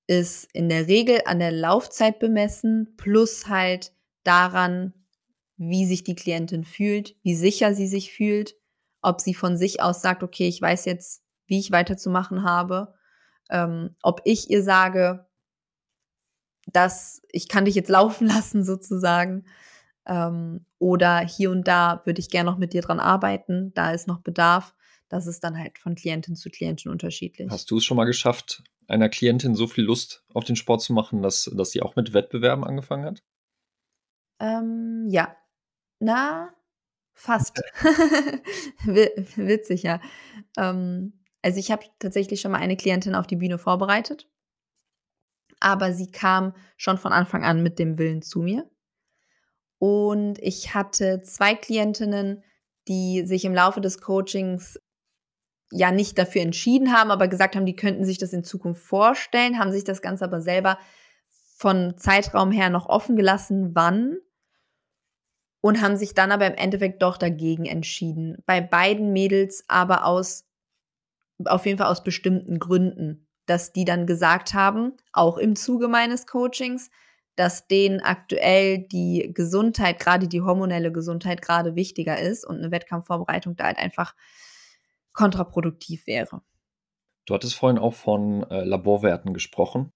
ist 0.08 0.50
in 0.54 0.70
der 0.70 0.88
Regel 0.88 1.22
an 1.26 1.40
der 1.40 1.52
Laufzeit 1.52 2.20
bemessen, 2.20 2.96
plus 2.98 3.48
halt 3.48 3.94
daran, 4.24 4.94
wie 5.58 5.86
sich 5.86 6.04
die 6.04 6.16
Klientin 6.16 6.64
fühlt, 6.64 7.16
wie 7.22 7.36
sicher 7.36 7.76
sie 7.76 7.88
sich 7.88 8.12
fühlt, 8.12 8.56
ob 9.02 9.22
sie 9.22 9.34
von 9.34 9.58
sich 9.58 9.82
aus 9.82 10.02
sagt, 10.02 10.24
okay, 10.24 10.48
ich 10.48 10.62
weiß 10.62 10.86
jetzt, 10.86 11.22
wie 11.48 11.60
ich 11.60 11.72
weiterzumachen 11.72 12.44
habe, 12.44 12.96
ähm, 13.50 13.96
ob 14.02 14.22
ich 14.24 14.50
ihr 14.50 14.64
sage, 14.64 15.28
dass 16.68 17.22
ich 17.32 17.48
kann 17.48 17.66
dich 17.66 17.76
jetzt 17.76 17.90
laufen 17.90 18.28
lassen 18.28 18.64
sozusagen, 18.64 19.46
ähm, 20.08 20.66
oder 20.80 21.20
hier 21.20 21.52
und 21.52 21.68
da 21.68 22.02
würde 22.06 22.20
ich 22.20 22.30
gerne 22.30 22.50
noch 22.50 22.58
mit 22.58 22.74
dir 22.74 22.82
dran 22.82 23.00
arbeiten, 23.00 23.74
da 23.76 23.92
ist 23.92 24.08
noch 24.08 24.22
Bedarf. 24.22 24.74
Das 25.10 25.26
ist 25.26 25.44
dann 25.44 25.58
halt 25.58 25.80
von 25.80 25.96
Klientin 25.96 26.36
zu 26.36 26.50
Klientin 26.50 26.92
unterschiedlich. 26.92 27.50
Hast 27.50 27.70
du 27.72 27.78
es 27.78 27.86
schon 27.86 27.98
mal 27.98 28.06
geschafft, 28.06 28.64
einer 28.88 29.10
Klientin 29.10 29.56
so 29.56 29.68
viel 29.68 29.84
Lust 29.84 30.24
auf 30.34 30.44
den 30.44 30.56
Sport 30.56 30.82
zu 30.82 30.94
machen, 30.94 31.22
dass, 31.22 31.50
dass 31.54 31.72
sie 31.72 31.82
auch 31.82 31.96
mit 31.96 32.14
Wettbewerben 32.14 32.64
angefangen 32.64 33.06
hat? 33.06 33.24
Ähm, 34.40 35.08
ja. 35.10 35.36
Na, 36.00 36.54
fast. 37.14 37.58
Witzig, 38.86 39.84
ja. 39.84 40.00
Ähm, 40.58 41.20
also 41.42 41.60
ich 41.60 41.72
habe 41.72 41.84
tatsächlich 42.00 42.42
schon 42.42 42.52
mal 42.52 42.60
eine 42.60 42.78
Klientin 42.78 43.16
auf 43.16 43.28
die 43.28 43.36
Bühne 43.36 43.58
vorbereitet, 43.58 44.30
aber 45.60 45.94
sie 45.94 46.12
kam 46.12 46.54
schon 46.78 46.98
von 46.98 47.14
Anfang 47.14 47.44
an 47.44 47.64
mit 47.64 47.80
dem 47.80 47.98
Willen 47.98 48.22
zu 48.22 48.42
mir. 48.42 48.70
Und 49.78 50.40
ich 50.40 50.74
hatte 50.74 51.22
zwei 51.22 51.56
Klientinnen, 51.56 52.44
die 52.88 53.26
sich 53.26 53.46
im 53.46 53.54
Laufe 53.54 53.82
des 53.82 54.02
Coachings 54.02 54.80
ja 55.72 55.92
nicht 55.92 56.18
dafür 56.18 56.42
entschieden 56.42 56.94
haben, 56.94 57.12
aber 57.12 57.28
gesagt 57.28 57.56
haben, 57.56 57.66
die 57.66 57.76
könnten 57.76 58.06
sich 58.06 58.18
das 58.18 58.34
in 58.34 58.44
Zukunft 58.44 58.82
vorstellen, 58.82 59.60
haben 59.60 59.72
sich 59.72 59.84
das 59.84 60.02
Ganze 60.02 60.26
aber 60.26 60.42
selber 60.42 60.78
von 61.56 61.98
Zeitraum 61.98 62.52
her 62.52 62.70
noch 62.70 62.88
offen 62.88 63.16
gelassen, 63.16 63.76
wann 63.76 64.18
und 65.62 65.82
haben 65.82 65.98
sich 65.98 66.14
dann 66.14 66.32
aber 66.32 66.48
im 66.48 66.56
Endeffekt 66.56 67.02
doch 67.02 67.18
dagegen 67.18 67.66
entschieden. 67.66 68.38
Bei 68.46 68.62
beiden 68.62 69.12
Mädels 69.12 69.66
aber 69.68 70.06
aus, 70.06 70.46
auf 71.46 71.66
jeden 71.66 71.78
Fall 71.78 71.88
aus 71.88 72.04
bestimmten 72.04 72.60
Gründen, 72.60 73.28
dass 73.46 73.74
die 73.74 73.86
dann 73.86 74.08
gesagt 74.08 74.54
haben, 74.54 74.94
auch 75.12 75.38
im 75.38 75.56
Zuge 75.56 75.88
meines 75.88 76.28
Coachings, 76.28 76.90
dass 77.36 77.68
denen 77.68 78.00
aktuell 78.02 78.80
die 78.80 79.32
Gesundheit, 79.34 80.00
gerade 80.00 80.28
die 80.28 80.42
hormonelle 80.42 80.92
Gesundheit, 80.92 81.42
gerade 81.42 81.76
wichtiger 81.76 82.20
ist 82.20 82.46
und 82.46 82.58
eine 82.58 82.72
Wettkampfvorbereitung 82.72 83.56
da 83.56 83.66
halt 83.66 83.78
einfach 83.78 84.14
kontraproduktiv 85.20 86.08
wäre. 86.08 86.42
Du 87.26 87.34
hattest 87.34 87.56
vorhin 87.56 87.78
auch 87.78 87.94
von 87.94 88.44
äh, 88.50 88.64
Laborwerten 88.64 89.34
gesprochen. 89.34 89.92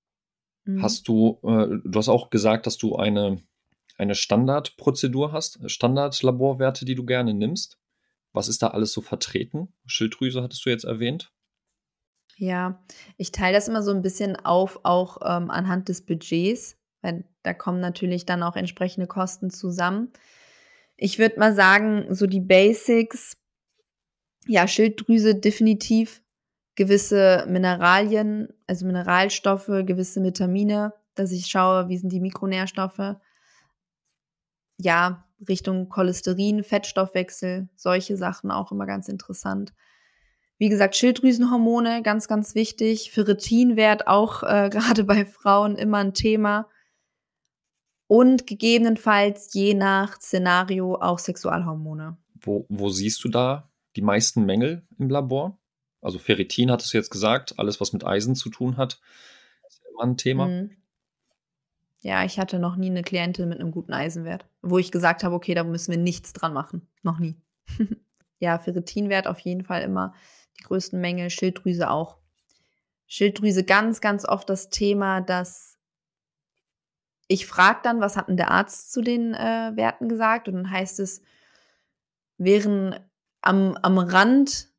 Mhm. 0.65 0.84
Hast 0.84 1.08
du, 1.08 1.39
äh, 1.44 1.80
du 1.84 1.98
hast 1.98 2.10
auch 2.10 2.30
gesagt, 2.30 2.68
dass 2.68 2.77
du 2.77 2.96
eine 2.96 3.42
eine 3.98 4.15
Standardprozedur 4.15 5.32
hast, 5.32 5.60
Standardlaborwerte, 5.70 6.86
die 6.86 6.96
du 6.96 7.06
gerne 7.06 7.34
nimmst. 7.34 7.77
Was 8.32 8.48
ist 8.48 8.63
da 8.63 8.70
alles 8.70 8.92
so 8.92 9.01
vertreten? 9.01 9.74
Schilddrüse 9.86 10.42
hattest 10.42 10.65
du 10.65 10.70
jetzt 10.70 10.86
erwähnt. 10.86 11.32
Ja, 12.36 12.84
ich 13.18 13.32
teile 13.32 13.53
das 13.53 13.68
immer 13.68 13.84
so 13.84 13.92
ein 13.92 14.01
bisschen 14.01 14.36
auf, 14.36 14.80
auch 14.84 15.18
ähm, 15.24 15.51
anhand 15.51 15.89
des 15.89 16.03
Budgets, 16.03 16.77
weil 17.01 17.25
da 17.44 17.53
kommen 17.53 17.80
natürlich 17.80 18.25
dann 18.25 18.42
auch 18.42 18.56
entsprechende 18.56 19.06
Kosten 19.06 19.51
zusammen. 19.51 20.12
Ich 20.98 21.20
würde 21.20 21.39
mal 21.39 21.53
sagen, 21.53 22.08
so 22.13 22.25
die 22.25 22.39
Basics, 22.39 23.38
ja, 24.47 24.67
Schilddrüse 24.67 25.35
definitiv, 25.35 26.21
gewisse 26.75 27.45
Mineralien, 27.47 28.50
also 28.67 28.85
Mineralstoffe, 28.85 29.67
gewisse 29.67 30.23
Vitamine, 30.23 30.93
dass 31.15 31.31
ich 31.31 31.47
schaue, 31.47 31.89
wie 31.89 31.97
sind 31.97 32.12
die 32.12 32.19
Mikronährstoffe, 32.19 33.15
ja, 34.77 35.25
Richtung 35.47 35.89
Cholesterin, 35.89 36.63
Fettstoffwechsel, 36.63 37.69
solche 37.75 38.17
Sachen 38.17 38.50
auch 38.51 38.71
immer 38.71 38.85
ganz 38.85 39.07
interessant. 39.09 39.73
Wie 40.57 40.69
gesagt, 40.69 40.95
Schilddrüsenhormone, 40.95 42.03
ganz, 42.03 42.27
ganz 42.27 42.55
wichtig. 42.55 43.12
Ferritinwert 43.12 44.07
auch 44.07 44.43
äh, 44.43 44.69
gerade 44.71 45.03
bei 45.03 45.25
Frauen 45.25 45.75
immer 45.75 45.97
ein 45.97 46.13
Thema. 46.13 46.69
Und 48.07 48.47
gegebenenfalls 48.47 49.53
je 49.53 49.73
nach 49.73 50.19
Szenario 50.19 50.95
auch 50.95 51.19
Sexualhormone. 51.19 52.17
Wo, 52.35 52.65
wo 52.69 52.89
siehst 52.89 53.23
du 53.23 53.29
da 53.29 53.73
die 53.95 54.01
meisten 54.01 54.45
Mängel 54.45 54.85
im 54.97 55.09
Labor? 55.09 55.59
Also 56.01 56.19
Ferritin 56.19 56.71
hattest 56.71 56.93
du 56.93 56.97
jetzt 56.97 57.12
gesagt, 57.12 57.59
alles 57.59 57.79
was 57.79 57.93
mit 57.93 58.05
Eisen 58.05 58.35
zu 58.35 58.50
tun 58.50 58.77
hat, 58.77 59.00
ist 59.67 59.81
immer 59.89 60.03
ein 60.03 60.17
Thema. 60.17 60.47
Mhm. 60.47 60.71
Ja, 62.01 62.25
ich 62.25 62.38
hatte 62.38 62.59
noch 62.59 62.75
nie 62.75 62.89
eine 62.89 63.01
Klientin 63.01 63.47
mit 63.47 63.62
einem 63.62 63.71
guten 63.71 63.93
Eisenwert, 63.93 64.45
wo 64.62 64.77
ich 64.77 64.91
gesagt 64.91 65.23
habe, 65.23 65.35
okay, 65.35 65.53
da 65.53 65.63
müssen 65.63 65.91
wir 65.91 65.97
nichts 65.97 66.33
dran 66.33 66.53
machen. 66.53 66.85
Noch 67.01 67.17
nie. 67.17 67.38
ja, 68.39 68.59
Ferritinwert 68.59 69.25
auf 69.25 69.39
jeden 69.39 69.63
Fall 69.63 69.83
immer 69.83 70.13
die 70.59 70.63
größten 70.63 71.00
Mängel, 71.00 71.29
Schilddrüse 71.29 71.89
auch. 71.89 72.17
Schilddrüse 73.07 73.63
ganz, 73.63 74.01
ganz 74.01 74.25
oft 74.25 74.50
das 74.50 74.69
Thema, 74.69 75.21
dass 75.21 75.77
ich 77.27 77.47
frage 77.47 77.79
dann, 77.83 78.01
was 78.01 78.17
hat 78.17 78.27
denn 78.27 78.38
der 78.38 78.51
Arzt 78.51 78.91
zu 78.91 79.01
den 79.01 79.33
äh, 79.33 79.71
Werten 79.75 80.09
gesagt? 80.09 80.50
Und 80.50 80.55
dann 80.55 80.69
heißt 80.71 81.00
es, 81.00 81.21
wären 82.38 83.00
am, 83.43 83.77
am 83.81 83.97
Rand, 83.97 84.69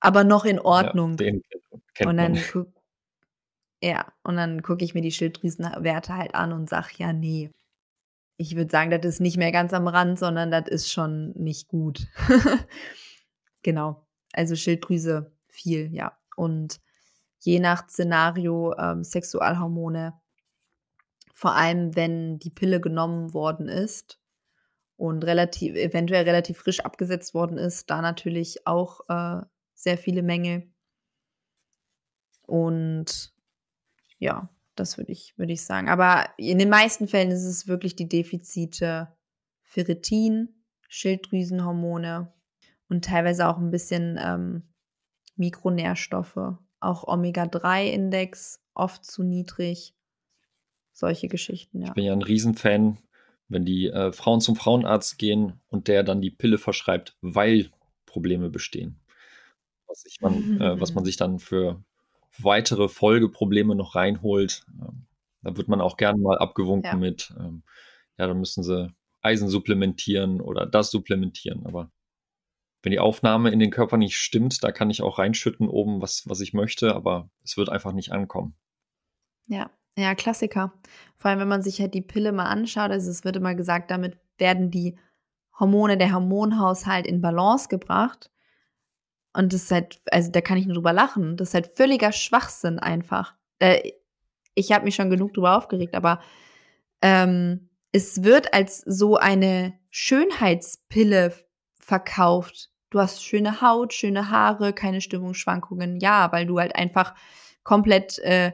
aber 0.00 0.24
noch 0.24 0.44
in 0.44 0.58
Ordnung. 0.58 1.16
Ja, 1.18 2.08
und 2.08 2.16
dann 2.16 2.32
man. 2.32 2.66
Ja, 3.82 4.12
und 4.22 4.36
dann 4.36 4.62
gucke 4.62 4.84
ich 4.84 4.94
mir 4.94 5.02
die 5.02 5.10
Schilddrüsenwerte 5.10 6.16
halt 6.16 6.34
an 6.34 6.52
und 6.52 6.68
sage, 6.68 6.90
ja, 6.98 7.12
nee. 7.12 7.50
Ich 8.36 8.56
würde 8.56 8.70
sagen, 8.70 8.90
das 8.90 9.04
ist 9.04 9.20
nicht 9.20 9.36
mehr 9.36 9.52
ganz 9.52 9.72
am 9.72 9.88
Rand, 9.88 10.18
sondern 10.18 10.50
das 10.50 10.68
ist 10.68 10.90
schon 10.90 11.32
nicht 11.32 11.68
gut. 11.68 12.06
genau. 13.62 14.06
Also 14.32 14.56
Schilddrüse 14.56 15.32
viel, 15.48 15.92
ja. 15.92 16.16
Und 16.36 16.80
je 17.40 17.58
nach 17.58 17.88
Szenario 17.88 18.74
ähm, 18.78 19.04
Sexualhormone, 19.04 20.14
vor 21.32 21.54
allem 21.54 21.94
wenn 21.96 22.38
die 22.38 22.50
Pille 22.50 22.80
genommen 22.80 23.34
worden 23.34 23.68
ist 23.68 24.21
und 24.96 25.24
relativ, 25.24 25.74
eventuell 25.74 26.24
relativ 26.24 26.58
frisch 26.58 26.80
abgesetzt 26.80 27.34
worden 27.34 27.58
ist, 27.58 27.90
da 27.90 28.02
natürlich 28.02 28.66
auch 28.66 29.00
äh, 29.08 29.44
sehr 29.74 29.98
viele 29.98 30.22
Mängel. 30.22 30.70
Und 32.46 33.32
ja, 34.18 34.48
das 34.76 34.98
würde 34.98 35.12
ich, 35.12 35.36
würde 35.36 35.52
ich 35.52 35.64
sagen. 35.64 35.88
Aber 35.88 36.28
in 36.36 36.58
den 36.58 36.68
meisten 36.68 37.08
Fällen 37.08 37.30
ist 37.30 37.44
es 37.44 37.66
wirklich 37.66 37.96
die 37.96 38.08
Defizite 38.08 39.08
Ferritin, 39.62 40.64
Schilddrüsenhormone 40.88 42.32
und 42.88 43.04
teilweise 43.04 43.48
auch 43.48 43.58
ein 43.58 43.70
bisschen 43.70 44.18
ähm, 44.22 44.62
Mikronährstoffe. 45.36 46.56
Auch 46.80 47.08
Omega-3-Index 47.08 48.60
oft 48.74 49.04
zu 49.04 49.22
niedrig. 49.22 49.94
Solche 50.92 51.28
Geschichten, 51.28 51.80
ja. 51.80 51.88
Ich 51.88 51.94
bin 51.94 52.04
ja 52.04 52.12
ein 52.12 52.22
Riesenfan, 52.22 52.98
wenn 53.52 53.64
die 53.64 53.88
äh, 53.88 54.12
Frauen 54.12 54.40
zum 54.40 54.56
Frauenarzt 54.56 55.18
gehen 55.18 55.60
und 55.68 55.88
der 55.88 56.02
dann 56.02 56.20
die 56.20 56.30
Pille 56.30 56.58
verschreibt, 56.58 57.16
weil 57.20 57.70
Probleme 58.06 58.50
bestehen. 58.50 58.98
Was, 59.86 60.04
man, 60.20 60.60
äh, 60.60 60.80
was 60.80 60.94
man 60.94 61.04
sich 61.04 61.16
dann 61.16 61.38
für 61.38 61.82
weitere 62.38 62.88
Folgeprobleme 62.88 63.74
noch 63.74 63.94
reinholt. 63.94 64.64
Ähm, 64.80 65.06
da 65.42 65.56
wird 65.56 65.68
man 65.68 65.80
auch 65.80 65.96
gerne 65.96 66.18
mal 66.18 66.38
abgewunken 66.38 66.90
ja. 66.90 66.96
mit, 66.96 67.34
ähm, 67.38 67.62
ja, 68.16 68.26
dann 68.26 68.38
müssen 68.38 68.62
sie 68.62 68.92
Eisen 69.20 69.48
supplementieren 69.48 70.40
oder 70.40 70.66
das 70.66 70.90
supplementieren. 70.90 71.66
Aber 71.66 71.90
wenn 72.82 72.92
die 72.92 73.00
Aufnahme 73.00 73.50
in 73.50 73.58
den 73.58 73.70
Körper 73.70 73.96
nicht 73.96 74.16
stimmt, 74.16 74.64
da 74.64 74.72
kann 74.72 74.90
ich 74.90 75.02
auch 75.02 75.18
reinschütten 75.18 75.68
oben, 75.68 76.00
was, 76.00 76.28
was 76.28 76.40
ich 76.40 76.52
möchte, 76.52 76.94
aber 76.94 77.28
es 77.44 77.56
wird 77.56 77.68
einfach 77.68 77.92
nicht 77.92 78.12
ankommen. 78.12 78.54
Ja, 79.46 79.70
ja, 79.96 80.14
Klassiker. 80.14 80.72
Vor 81.18 81.30
allem, 81.30 81.40
wenn 81.40 81.48
man 81.48 81.62
sich 81.62 81.80
halt 81.80 81.94
die 81.94 82.02
Pille 82.02 82.32
mal 82.32 82.46
anschaut, 82.46 82.90
also 82.90 83.10
es 83.10 83.24
wird 83.24 83.36
immer 83.36 83.54
gesagt, 83.54 83.90
damit 83.90 84.16
werden 84.38 84.70
die 84.70 84.98
Hormone, 85.58 85.96
der 85.96 86.12
Hormonhaushalt 86.12 87.06
in 87.06 87.20
Balance 87.20 87.68
gebracht. 87.68 88.30
Und 89.34 89.52
das 89.52 89.64
ist 89.64 89.70
halt, 89.70 90.00
also 90.10 90.30
da 90.30 90.40
kann 90.40 90.58
ich 90.58 90.66
nur 90.66 90.74
drüber 90.74 90.92
lachen. 90.92 91.36
Das 91.36 91.48
ist 91.48 91.54
halt 91.54 91.66
völliger 91.68 92.12
Schwachsinn 92.12 92.78
einfach. 92.78 93.34
ich 94.54 94.72
habe 94.72 94.84
mich 94.84 94.94
schon 94.94 95.10
genug 95.10 95.34
drüber 95.34 95.56
aufgeregt, 95.56 95.94
aber 95.94 96.20
ähm, 97.00 97.70
es 97.92 98.22
wird 98.22 98.52
als 98.54 98.78
so 98.78 99.16
eine 99.16 99.74
Schönheitspille 99.90 101.34
verkauft. 101.78 102.70
Du 102.90 102.98
hast 102.98 103.24
schöne 103.24 103.60
Haut, 103.60 103.94
schöne 103.94 104.30
Haare, 104.30 104.72
keine 104.72 105.00
Stimmungsschwankungen. 105.00 106.00
Ja, 106.00 106.32
weil 106.32 106.46
du 106.46 106.58
halt 106.58 106.76
einfach 106.76 107.14
komplett 107.62 108.18
äh, 108.20 108.52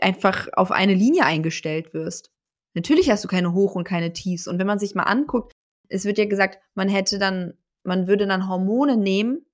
einfach 0.00 0.48
auf 0.52 0.70
eine 0.70 0.94
Linie 0.94 1.24
eingestellt 1.24 1.94
wirst. 1.94 2.30
Natürlich 2.74 3.10
hast 3.10 3.24
du 3.24 3.28
keine 3.28 3.52
Hoch- 3.52 3.74
und 3.74 3.84
keine 3.84 4.12
Tiefs. 4.12 4.48
Und 4.48 4.58
wenn 4.58 4.66
man 4.66 4.78
sich 4.78 4.94
mal 4.94 5.04
anguckt, 5.04 5.52
es 5.88 6.04
wird 6.04 6.18
ja 6.18 6.24
gesagt, 6.24 6.58
man 6.74 6.88
hätte 6.88 7.18
dann 7.18 7.54
man 7.84 8.08
würde 8.08 8.26
dann 8.26 8.48
Hormone 8.48 8.96
nehmen, 8.96 9.46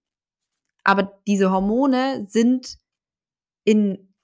aber 0.85 1.21
diese 1.27 1.51
Hormone 1.51 2.27
sind 2.29 2.79
in 3.65 4.15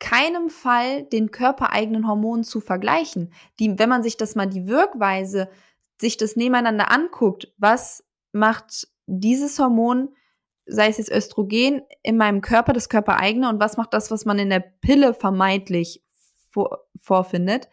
keinem 0.00 0.50
Fall 0.50 1.04
den 1.04 1.30
körpereigenen 1.30 2.06
Hormonen 2.06 2.44
zu 2.44 2.60
vergleichen. 2.60 3.32
Die, 3.58 3.78
wenn 3.78 3.88
man 3.88 4.02
sich 4.02 4.16
das 4.16 4.34
mal 4.34 4.46
die 4.46 4.66
Wirkweise, 4.66 5.48
sich 6.00 6.16
das 6.16 6.36
nebeneinander 6.36 6.90
anguckt, 6.90 7.52
was 7.56 8.04
macht 8.32 8.88
dieses 9.06 9.58
Hormon, 9.58 10.14
sei 10.68 10.88
es 10.88 10.98
jetzt 10.98 11.10
Östrogen, 11.10 11.82
in 12.02 12.16
meinem 12.16 12.40
Körper, 12.40 12.72
das 12.72 12.88
körpereigene, 12.88 13.48
und 13.48 13.60
was 13.60 13.76
macht 13.76 13.94
das, 13.94 14.10
was 14.10 14.24
man 14.24 14.38
in 14.38 14.50
der 14.50 14.60
Pille 14.60 15.14
vermeintlich 15.14 16.02
vor, 16.50 16.86
vorfindet, 17.00 17.68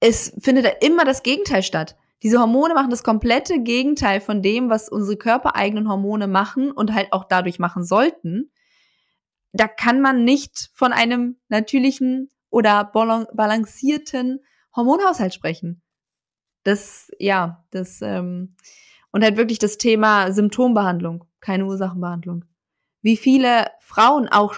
es 0.00 0.32
findet 0.40 0.84
immer 0.84 1.04
das 1.04 1.22
Gegenteil 1.22 1.62
statt. 1.62 1.96
Diese 2.22 2.38
Hormone 2.38 2.74
machen 2.74 2.90
das 2.90 3.02
komplette 3.02 3.60
Gegenteil 3.62 4.20
von 4.20 4.42
dem, 4.42 4.70
was 4.70 4.88
unsere 4.88 5.16
körpereigenen 5.16 5.88
Hormone 5.88 6.26
machen 6.26 6.70
und 6.70 6.94
halt 6.94 7.12
auch 7.12 7.24
dadurch 7.24 7.58
machen 7.58 7.84
sollten. 7.84 8.50
Da 9.52 9.68
kann 9.68 10.00
man 10.00 10.24
nicht 10.24 10.70
von 10.74 10.92
einem 10.92 11.36
natürlichen 11.48 12.30
oder 12.50 12.84
balancierten 12.84 14.40
Hormonhaushalt 14.74 15.34
sprechen. 15.34 15.82
Das, 16.62 17.10
ja, 17.18 17.64
das, 17.70 18.00
ähm, 18.02 18.56
und 19.12 19.22
halt 19.22 19.36
wirklich 19.36 19.58
das 19.58 19.78
Thema 19.78 20.32
Symptombehandlung, 20.32 21.24
keine 21.46 21.66
Ursachenbehandlung. 21.66 22.44
Wie 23.02 23.16
viele 23.16 23.68
Frauen 23.80 24.28
auch 24.28 24.56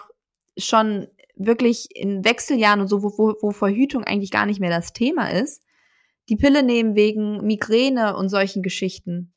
schon 0.57 1.07
wirklich 1.37 1.95
in 1.95 2.25
Wechseljahren 2.25 2.81
und 2.81 2.89
so, 2.89 3.03
wo, 3.03 3.37
wo 3.41 3.51
Verhütung 3.51 4.05
eigentlich 4.05 4.31
gar 4.31 4.47
nicht 4.47 4.59
mehr 4.59 4.71
das 4.71 4.95
Thema 4.95 5.31
ist, 5.31 5.63
die 6.31 6.37
Pille 6.37 6.63
nehmen 6.63 6.97
wegen 6.97 7.47
Migräne 7.47 8.17
und 8.17 8.31
solchen 8.31 8.63
Geschichten. 8.63 9.35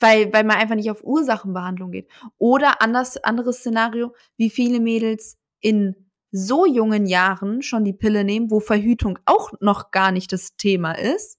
Weil, 0.00 0.32
weil 0.34 0.44
man 0.44 0.56
einfach 0.56 0.74
nicht 0.74 0.90
auf 0.90 1.02
Ursachenbehandlung 1.02 1.92
geht. 1.92 2.08
Oder 2.36 2.82
anders, 2.82 3.16
anderes 3.16 3.58
Szenario, 3.58 4.14
wie 4.36 4.50
viele 4.50 4.78
Mädels 4.78 5.38
in 5.60 5.94
so 6.30 6.66
jungen 6.66 7.06
Jahren 7.06 7.62
schon 7.62 7.84
die 7.84 7.92
Pille 7.92 8.24
nehmen, 8.24 8.50
wo 8.50 8.60
Verhütung 8.60 9.18
auch 9.24 9.52
noch 9.60 9.92
gar 9.92 10.12
nicht 10.12 10.32
das 10.32 10.56
Thema 10.56 10.92
ist, 10.92 11.38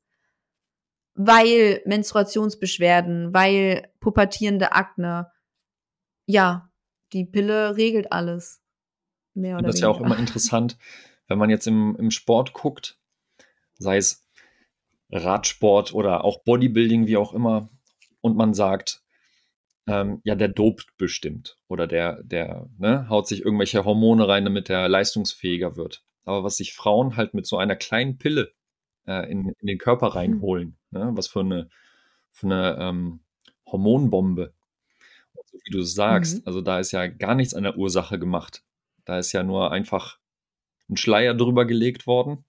weil 1.14 1.82
Menstruationsbeschwerden, 1.86 3.34
weil 3.34 3.90
pubertierende 4.00 4.72
Akne, 4.72 5.33
ja, 6.26 6.70
die 7.14 7.26
Pille 7.26 7.76
regelt 7.76 8.12
alles. 8.12 8.62
Mehr 9.34 9.58
oder 9.58 9.68
das 9.68 9.76
ist 9.76 9.82
ja 9.82 9.90
auch 9.90 10.02
immer 10.02 10.18
interessant, 10.18 10.78
wenn 11.28 11.38
man 11.38 11.50
jetzt 11.50 11.68
im, 11.68 11.96
im 11.98 12.12
Sport 12.12 12.54
guckt, 12.54 13.00
sei 13.78 13.98
es 13.98 14.28
Radsport 15.12 15.94
oder 15.94 16.24
auch 16.24 16.44
Bodybuilding, 16.44 17.08
wie 17.08 17.18
auch 17.18 17.34
immer, 17.34 17.70
und 18.22 18.38
man 18.38 18.54
sagt, 18.54 19.04
ähm, 19.88 20.22
ja, 20.24 20.36
der 20.36 20.48
dopt 20.48 20.96
bestimmt 20.98 21.58
oder 21.68 21.88
der, 21.88 22.24
der 22.24 22.70
ne, 22.78 23.10
haut 23.10 23.28
sich 23.28 23.44
irgendwelche 23.44 23.84
Hormone 23.84 24.28
rein, 24.28 24.46
damit 24.46 24.70
er 24.70 24.88
leistungsfähiger 24.88 25.76
wird. 25.76 26.04
Aber 26.24 26.44
was 26.44 26.58
sich 26.58 26.74
Frauen 26.74 27.18
halt 27.18 27.34
mit 27.34 27.46
so 27.46 27.58
einer 27.58 27.76
kleinen 27.76 28.18
Pille 28.18 28.54
äh, 29.06 29.30
in, 29.30 29.50
in, 29.60 29.68
den 29.68 29.78
Körper 29.78 30.08
hm. 30.08 30.14
reinholen, 30.14 30.78
mhm. 30.92 31.00
ne, 31.00 31.12
was 31.16 31.28
für 31.28 31.42
eine, 31.42 31.70
für 32.32 32.48
eine 32.48 32.78
ähm, 32.80 33.20
Hormonbombe. 33.68 34.54
So 35.54 35.60
wie 35.64 35.72
du 35.72 35.82
sagst, 35.84 36.38
mhm. 36.38 36.42
also 36.46 36.62
da 36.62 36.80
ist 36.80 36.92
ja 36.92 37.08
gar 37.08 37.36
nichts 37.36 37.54
an 37.54 37.64
der 37.64 37.78
Ursache 37.78 38.20
gemacht. 38.20 38.64
Da 39.06 39.20
ist 39.20 39.32
ja 39.32 39.44
nur 39.44 39.72
einfach 39.72 40.20
ein 40.90 40.98
Schleier 40.98 41.34
drüber 41.34 41.66
gelegt 41.66 42.08
worden 42.08 42.44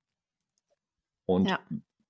und 1.27 1.49
ja. 1.49 1.61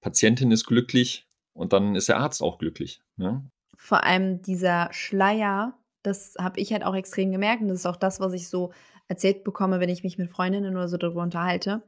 Patientin 0.00 0.50
ist 0.50 0.66
glücklich 0.66 1.26
und 1.52 1.72
dann 1.72 1.94
ist 1.96 2.08
der 2.08 2.18
Arzt 2.18 2.42
auch 2.42 2.58
glücklich. 2.58 3.02
Ne? 3.16 3.44
Vor 3.76 4.04
allem 4.04 4.42
dieser 4.42 4.88
Schleier, 4.92 5.78
das 6.02 6.34
habe 6.38 6.60
ich 6.60 6.72
halt 6.72 6.84
auch 6.84 6.94
extrem 6.94 7.32
gemerkt 7.32 7.62
und 7.62 7.68
das 7.68 7.80
ist 7.80 7.86
auch 7.86 7.96
das, 7.96 8.20
was 8.20 8.32
ich 8.32 8.48
so 8.48 8.72
erzählt 9.08 9.44
bekomme, 9.44 9.80
wenn 9.80 9.88
ich 9.88 10.02
mich 10.02 10.18
mit 10.18 10.30
Freundinnen 10.30 10.76
oder 10.76 10.88
so 10.88 10.96
darüber 10.96 11.22
unterhalte. 11.22 11.82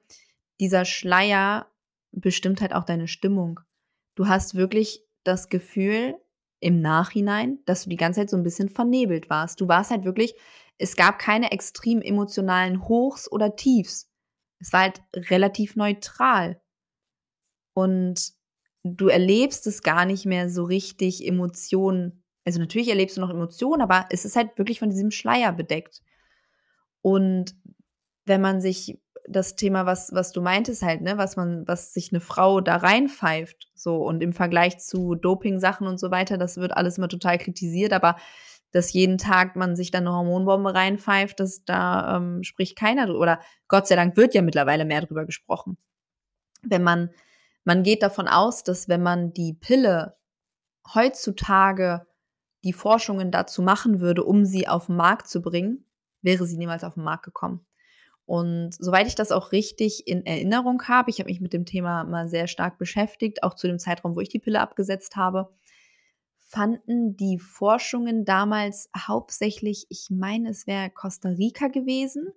Dieser 0.61 0.85
Schleier 0.85 1.71
bestimmt 2.13 2.61
halt 2.61 2.75
auch 2.75 2.85
deine 2.85 3.09
Stimmung. 3.09 3.61
Du 4.15 4.29
hast 4.29 4.55
wirklich 4.55 5.03
das 5.25 5.49
Gefühl 5.49 6.17
im 6.61 6.81
Nachhinein, 6.81 7.59
dass 7.67 7.85
du 7.85 7.91
die 7.91 7.97
ganze 7.97 8.21
Zeit 8.21 8.31
so 8.31 8.37
ein 8.37 8.43
bisschen 8.43 8.69
vernebelt 8.69 9.31
warst. 9.31 9.61
Du 9.61 9.69
warst 9.69 9.91
halt 9.91 10.05
wirklich, 10.05 10.35
es 10.79 10.97
gab 10.97 11.19
keine 11.19 11.53
extrem 11.53 12.03
emotionalen 12.03 12.89
Hochs 12.89 13.31
oder 13.31 13.57
Tiefs. 13.57 14.11
Es 14.59 14.73
war 14.73 14.83
halt 14.83 15.03
relativ 15.15 15.77
neutral. 15.77 16.61
Und 17.75 18.33
du 18.83 19.09
erlebst 19.09 19.67
es 19.67 19.83
gar 19.83 20.05
nicht 20.07 20.25
mehr 20.25 20.49
so 20.49 20.65
richtig 20.65 21.27
Emotionen. 21.27 22.23
Also 22.45 22.59
natürlich 22.59 22.89
erlebst 22.89 23.17
du 23.17 23.21
noch 23.21 23.31
Emotionen, 23.31 23.83
aber 23.83 24.07
es 24.11 24.25
ist 24.25 24.37
halt 24.37 24.57
wirklich 24.57 24.79
von 24.79 24.91
diesem 24.91 25.11
Schleier 25.11 25.53
bedeckt. 25.53 26.03
Und 27.03 27.55
wenn 28.25 28.41
man 28.41 28.61
sich 28.61 28.99
das 29.29 29.57
Thema, 29.57 29.87
was, 29.87 30.13
was 30.13 30.33
du 30.33 30.41
meintest 30.41 30.83
halt, 30.83 31.01
ne, 31.01 31.19
was 31.19 31.37
man, 31.37 31.67
was 31.67 31.93
sich 31.93 32.13
eine 32.13 32.21
Frau 32.21 32.61
da 32.61 32.77
reinpfeift, 32.77 33.69
so 33.75 33.97
und 33.97 34.23
im 34.23 34.33
Vergleich 34.33 34.79
zu 34.79 35.15
Doping-Sachen 35.15 35.87
und 35.87 35.99
so 35.99 36.11
weiter, 36.11 36.39
das 36.39 36.57
wird 36.57 36.77
alles 36.77 36.99
immer 36.99 37.09
total 37.09 37.39
kritisiert, 37.39 37.93
aber 37.93 38.17
dass 38.73 38.93
jeden 38.93 39.19
Tag 39.19 39.57
man 39.57 39.77
sich 39.77 39.91
dann 39.91 40.07
eine 40.07 40.17
Hormonbombe 40.17 40.75
reinpfeift, 40.75 41.41
das 41.41 41.65
da 41.65 42.17
ähm, 42.17 42.43
spricht 42.43 42.77
keiner 42.77 43.07
drüber. 43.07 43.21
Oder 43.21 43.41
Gott 43.69 43.87
sei 43.87 43.97
Dank 43.97 44.17
wird 44.17 44.35
ja 44.35 44.43
mittlerweile 44.43 44.85
mehr 44.85 45.01
drüber 45.01 45.25
gesprochen. 45.25 45.79
Wenn 46.63 46.83
man 46.83 47.11
man 47.67 47.83
geht 47.83 48.05
davon 48.05 48.29
aus, 48.29 48.63
dass 48.63 48.89
wenn 48.89 49.03
man 49.03 49.33
die 49.33 49.53
Pille 49.53 50.17
heutzutage 50.95 52.07
die 52.63 52.73
Forschungen 52.73 53.33
dazu 53.33 53.61
machen 53.61 54.01
würde, 54.01 54.23
um 54.23 54.45
sie 54.45 54.69
auf 54.69 54.87
den 54.87 54.95
Markt 54.95 55.29
zu 55.29 55.43
bringen, 55.43 55.85
wäre 56.23 56.47
sie 56.47 56.59
niemals 56.59 56.85
auf 56.85 56.95
den 56.95 57.03
Markt 57.03 57.25
gekommen. 57.25 57.67
Und 58.27 58.75
soweit 58.75 59.07
ich 59.07 59.15
das 59.15 59.31
auch 59.31 59.53
richtig 59.53 60.09
in 60.09 60.27
Erinnerung 60.27 60.83
habe, 60.89 61.11
ich 61.11 61.21
habe 61.21 61.31
mich 61.31 61.41
mit 61.41 61.53
dem 61.53 61.65
Thema 61.65 62.05
mal 62.05 62.29
sehr 62.29 62.49
stark 62.49 62.77
beschäftigt, 62.77 63.45
auch 63.45 63.55
zu 63.55 63.69
dem 63.69 63.79
Zeitraum, 63.79 64.17
wo 64.17 64.21
ich 64.21 64.29
die 64.29 64.41
Pille 64.41 64.61
abgesetzt 64.61 65.15
habe, 65.15 65.49
fanden 66.49 67.17
die 67.17 67.39
Forschungen 67.39 68.25
damals 68.25 68.91
hauptsächlich, 68.97 69.87
ich 69.91 70.09
meine, 70.11 70.51
es 70.51 70.67
wäre 70.67 70.91
Costa 70.91 71.31
Rica 71.31 71.69
gewesen, 71.69 72.33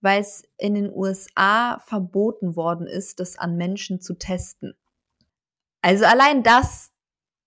weil 0.00 0.20
es 0.20 0.44
in 0.58 0.74
den 0.74 0.92
USA 0.92 1.80
verboten 1.80 2.54
worden 2.54 2.86
ist, 2.86 3.18
das 3.18 3.36
an 3.36 3.56
Menschen 3.56 4.00
zu 4.00 4.14
testen. 4.14 4.74
Also 5.82 6.04
allein 6.04 6.42
das 6.42 6.92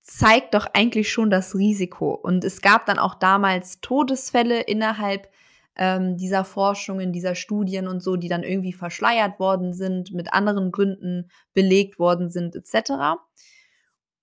zeigt 0.01 0.53
doch 0.53 0.67
eigentlich 0.73 1.11
schon 1.11 1.29
das 1.29 1.55
Risiko. 1.55 2.13
Und 2.13 2.43
es 2.43 2.61
gab 2.61 2.85
dann 2.85 2.99
auch 2.99 3.15
damals 3.15 3.79
Todesfälle 3.81 4.61
innerhalb 4.61 5.29
ähm, 5.79 6.17
dieser 6.17 6.43
Forschungen, 6.43 7.13
dieser 7.13 7.35
Studien 7.35 7.87
und 7.87 8.03
so, 8.03 8.17
die 8.17 8.27
dann 8.27 8.43
irgendwie 8.43 8.73
verschleiert 8.73 9.39
worden 9.39 9.73
sind, 9.73 10.11
mit 10.11 10.33
anderen 10.33 10.71
Gründen 10.71 11.31
belegt 11.53 11.99
worden 11.99 12.29
sind, 12.29 12.53
etc. 12.53 12.91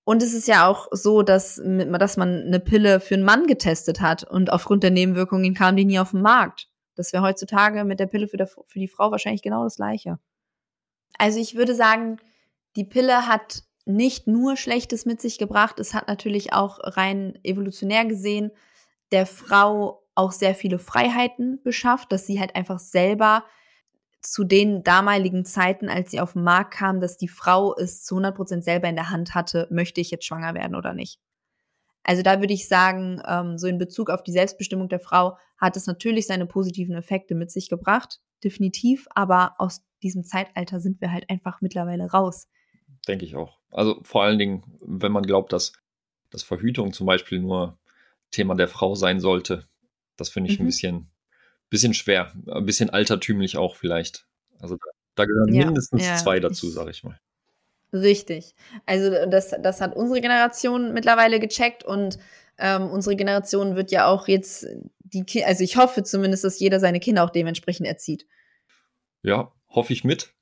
Und 0.03 0.21
es 0.21 0.33
ist 0.33 0.47
ja 0.47 0.67
auch 0.67 0.87
so, 0.91 1.23
dass, 1.23 1.59
dass 1.59 2.15
man 2.15 2.43
eine 2.45 2.59
Pille 2.59 2.99
für 2.99 3.15
einen 3.15 3.25
Mann 3.25 3.47
getestet 3.47 4.01
hat 4.01 4.23
und 4.23 4.53
aufgrund 4.53 4.83
der 4.83 4.91
Nebenwirkungen 4.91 5.55
kam 5.55 5.75
die 5.75 5.85
nie 5.85 5.99
auf 5.99 6.11
den 6.11 6.21
Markt. 6.21 6.69
Das 6.95 7.11
wäre 7.11 7.23
heutzutage 7.23 7.83
mit 7.85 7.99
der 7.99 8.07
Pille 8.07 8.27
für, 8.27 8.37
der, 8.37 8.47
für 8.47 8.79
die 8.79 8.87
Frau 8.87 9.09
wahrscheinlich 9.09 9.41
genau 9.41 9.63
das 9.63 9.77
gleiche. 9.77 10.19
Also 11.17 11.39
ich 11.39 11.55
würde 11.55 11.73
sagen, 11.73 12.17
die 12.75 12.85
Pille 12.85 13.25
hat 13.27 13.63
nicht 13.85 14.27
nur 14.27 14.57
Schlechtes 14.57 15.07
mit 15.07 15.21
sich 15.21 15.39
gebracht, 15.39 15.79
es 15.79 15.95
hat 15.95 16.07
natürlich 16.07 16.53
auch 16.53 16.77
rein 16.83 17.39
evolutionär 17.43 18.05
gesehen 18.05 18.51
der 19.11 19.25
Frau 19.25 20.06
auch 20.17 20.31
sehr 20.31 20.55
viele 20.55 20.79
Freiheiten 20.79 21.61
beschafft, 21.63 22.11
dass 22.11 22.25
sie 22.25 22.39
halt 22.39 22.55
einfach 22.55 22.79
selber 22.79 23.43
zu 24.21 24.43
den 24.43 24.83
damaligen 24.83 25.45
Zeiten, 25.45 25.89
als 25.89 26.11
sie 26.11 26.19
auf 26.19 26.33
den 26.33 26.43
Markt 26.43 26.73
kam, 26.73 26.99
dass 26.99 27.17
die 27.17 27.27
Frau 27.27 27.75
es 27.75 28.03
zu 28.03 28.15
100 28.15 28.35
Prozent 28.35 28.63
selber 28.63 28.89
in 28.89 28.95
der 28.95 29.09
Hand 29.09 29.35
hatte, 29.35 29.67
möchte 29.69 30.01
ich 30.01 30.11
jetzt 30.11 30.25
schwanger 30.25 30.53
werden 30.53 30.75
oder 30.75 30.93
nicht. 30.93 31.19
Also 32.03 32.23
da 32.23 32.39
würde 32.39 32.53
ich 32.53 32.67
sagen, 32.67 33.21
ähm, 33.27 33.57
so 33.57 33.67
in 33.67 33.77
Bezug 33.77 34.09
auf 34.09 34.23
die 34.23 34.31
Selbstbestimmung 34.31 34.89
der 34.89 34.99
Frau 34.99 35.37
hat 35.57 35.77
es 35.77 35.87
natürlich 35.87 36.25
seine 36.25 36.45
positiven 36.45 36.95
Effekte 36.95 37.35
mit 37.35 37.51
sich 37.51 37.69
gebracht, 37.69 38.19
definitiv, 38.43 39.07
aber 39.13 39.55
aus 39.59 39.83
diesem 40.01 40.23
Zeitalter 40.23 40.79
sind 40.79 41.01
wir 41.01 41.11
halt 41.11 41.29
einfach 41.29 41.61
mittlerweile 41.61 42.09
raus. 42.09 42.47
Denke 43.07 43.25
ich 43.25 43.35
auch. 43.35 43.59
Also 43.71 43.99
vor 44.03 44.23
allen 44.23 44.39
Dingen, 44.39 44.63
wenn 44.81 45.11
man 45.11 45.23
glaubt, 45.23 45.53
dass, 45.53 45.73
dass 46.29 46.43
Verhütung 46.43 46.93
zum 46.93 47.05
Beispiel 47.05 47.39
nur 47.39 47.77
Thema 48.31 48.55
der 48.55 48.67
Frau 48.67 48.95
sein 48.95 49.19
sollte, 49.19 49.67
das 50.17 50.29
finde 50.29 50.51
ich 50.51 50.59
mhm. 50.59 50.65
ein 50.65 50.67
bisschen, 50.67 51.11
bisschen 51.69 51.93
schwer, 51.93 52.33
ein 52.47 52.65
bisschen 52.65 52.89
altertümlich 52.89 53.57
auch 53.57 53.75
vielleicht. 53.75 54.27
Also 54.59 54.75
da, 54.75 54.89
da 55.15 55.25
gehören 55.25 55.53
ja, 55.53 55.65
mindestens 55.65 56.05
ja, 56.05 56.15
zwei 56.15 56.39
dazu, 56.39 56.69
sage 56.69 56.91
ich 56.91 57.03
mal. 57.03 57.19
Richtig. 57.93 58.53
Also 58.85 59.11
das, 59.29 59.55
das 59.61 59.81
hat 59.81 59.95
unsere 59.95 60.21
Generation 60.21 60.93
mittlerweile 60.93 61.39
gecheckt 61.39 61.83
und 61.83 62.17
ähm, 62.57 62.89
unsere 62.89 63.15
Generation 63.15 63.75
wird 63.75 63.91
ja 63.91 64.07
auch 64.07 64.27
jetzt 64.27 64.67
die 64.99 65.23
Ki 65.23 65.43
also 65.43 65.63
ich 65.63 65.77
hoffe 65.77 66.03
zumindest, 66.03 66.43
dass 66.43 66.59
jeder 66.59 66.79
seine 66.79 66.99
Kinder 66.99 67.23
auch 67.23 67.29
dementsprechend 67.29 67.87
erzieht. 67.87 68.27
Ja, 69.23 69.53
hoffe 69.69 69.93
ich 69.93 70.03
mit. 70.03 70.33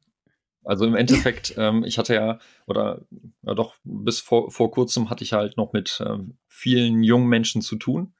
Also 0.63 0.85
im 0.85 0.95
Endeffekt, 0.95 1.55
ähm, 1.57 1.83
ich 1.83 1.97
hatte 1.97 2.15
ja, 2.15 2.39
oder 2.65 3.01
ja 3.43 3.53
doch, 3.53 3.75
bis 3.83 4.19
vor, 4.19 4.49
vor 4.51 4.71
kurzem 4.71 5.09
hatte 5.09 5.23
ich 5.23 5.33
halt 5.33 5.57
noch 5.57 5.73
mit 5.73 6.01
ähm, 6.05 6.37
vielen 6.47 7.03
jungen 7.03 7.27
Menschen 7.27 7.61
zu 7.61 7.75
tun. 7.75 8.13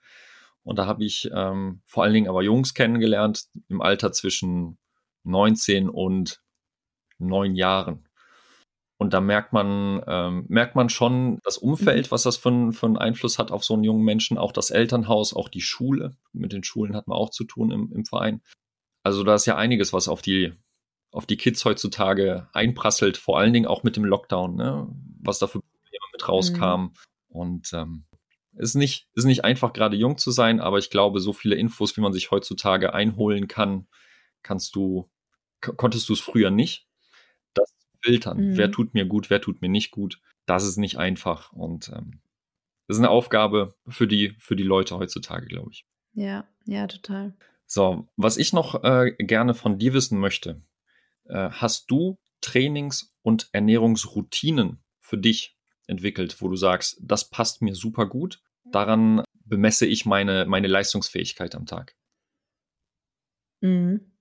Und 0.65 0.80
da 0.80 0.88
habe 0.88 1.06
ich 1.06 1.30
ähm, 1.32 1.82
vor 1.86 2.04
allen 2.04 2.13
Dingen 2.13 2.28
aber 2.28 2.41
Jungs 2.41 2.73
kennengelernt 2.73 3.45
im 3.69 3.82
Alter 3.82 4.12
zwischen 4.12 4.80
19 5.23 5.89
und 5.89 6.41
9 7.19 7.54
Jahren. 7.54 8.08
Und 8.97 9.13
da 9.13 9.21
merkt 9.21 9.54
man, 9.54 10.01
ähm, 10.08 10.45
merkt 10.47 10.75
man 10.75 10.89
schon 10.89 11.39
das 11.43 11.58
Umfeld, 11.58 12.08
mhm. 12.08 12.12
was 12.12 12.23
das 12.23 12.38
für, 12.38 12.71
für 12.71 12.86
einen 12.86 12.97
Einfluss 12.97 13.38
hat 13.38 13.51
auf 13.51 13.63
so 13.63 13.73
einen 13.73 13.84
jungen 13.84 14.04
Menschen, 14.04 14.38
auch 14.38 14.51
das 14.51 14.71
Elternhaus, 14.71 15.34
auch 15.34 15.49
die 15.49 15.62
Schule. 15.62 16.15
Mit 16.34 16.54
den 16.54 16.63
Schulen 16.63 16.95
hat 16.95 17.08
man 17.08 17.17
auch 17.17 17.30
zu 17.30 17.43
tun 17.43 17.71
im, 17.71 17.91
im 17.93 18.06
Verein. 18.06 18.41
Also 19.04 19.23
da 19.23 19.36
ist 19.36 19.45
ja 19.45 19.58
einiges, 19.58 19.93
was 19.93 20.08
auf 20.08 20.21
die, 20.21 20.54
auf 21.12 21.25
die 21.25 21.38
Kids 21.38 21.63
heutzutage 21.65 22.47
einprasselt, 22.54 23.17
vor 23.17 23.38
allen 23.38 23.54
Dingen 23.54 23.67
auch 23.67 23.84
mit 23.84 23.97
dem 23.97 24.06
Lockdown, 24.06 24.56
ne? 24.56 24.88
was 25.21 25.39
da 25.39 25.47
für 25.47 25.60
Probleme 25.60 26.06
mit 26.13 26.28
rauskam. 26.28 26.82
Mhm. 26.82 26.93
Und 27.28 27.73
ähm, 27.73 28.06
ist 28.57 28.75
nicht, 28.75 29.07
ist 29.13 29.25
nicht 29.25 29.43
einfach, 29.43 29.73
gerade 29.73 29.95
jung 29.95 30.17
zu 30.17 30.31
sein, 30.31 30.59
aber 30.59 30.77
ich 30.77 30.89
glaube, 30.89 31.19
so 31.19 31.33
viele 31.33 31.55
Infos, 31.55 31.95
wie 31.97 32.01
man 32.01 32.13
sich 32.13 32.31
heutzutage 32.31 32.93
einholen 32.93 33.47
kann, 33.47 33.87
kannst 34.43 34.75
du, 34.75 35.09
konntest 35.59 36.09
du 36.09 36.13
es 36.13 36.19
früher 36.19 36.51
nicht 36.51 36.87
filtern. 38.05 38.37
Mhm. 38.37 38.57
Wer 38.57 38.71
tut 38.71 38.93
mir 38.93 39.05
gut, 39.05 39.29
wer 39.29 39.41
tut 39.41 39.61
mir 39.61 39.69
nicht 39.69 39.91
gut. 39.91 40.21
Das 40.45 40.63
ist 40.63 40.77
nicht 40.77 40.97
einfach. 40.97 41.51
Und 41.51 41.89
ähm, 41.89 42.21
das 42.87 42.97
ist 42.97 43.03
eine 43.03 43.09
Aufgabe 43.09 43.75
für 43.87 44.07
die, 44.07 44.35
für 44.37 44.55
die 44.55 44.63
Leute 44.63 44.95
heutzutage, 44.97 45.47
glaube 45.47 45.71
ich. 45.71 45.87
Ja, 46.13 46.47
ja, 46.65 46.85
total. 46.85 47.33
So, 47.65 48.07
was 48.15 48.37
ich 48.37 48.53
noch 48.53 48.83
äh, 48.83 49.11
gerne 49.17 49.55
von 49.55 49.79
dir 49.79 49.93
wissen 49.93 50.19
möchte, 50.19 50.61
äh, 51.25 51.49
hast 51.49 51.89
du 51.89 52.19
Trainings- 52.41 53.17
und 53.23 53.49
Ernährungsroutinen 53.53 54.83
für 54.99 55.17
dich 55.17 55.54
entwickelt, 55.87 56.41
wo 56.41 56.47
du 56.47 56.55
sagst, 56.55 56.97
das 57.01 57.29
passt 57.29 57.61
mir 57.61 57.75
super 57.75 58.07
gut, 58.07 58.41
daran 58.65 59.23
bemesse 59.45 59.85
ich 59.85 60.05
meine, 60.05 60.45
meine 60.45 60.67
Leistungsfähigkeit 60.67 61.55
am 61.55 61.65
Tag? 61.65 61.95
Mhm. 63.61 64.11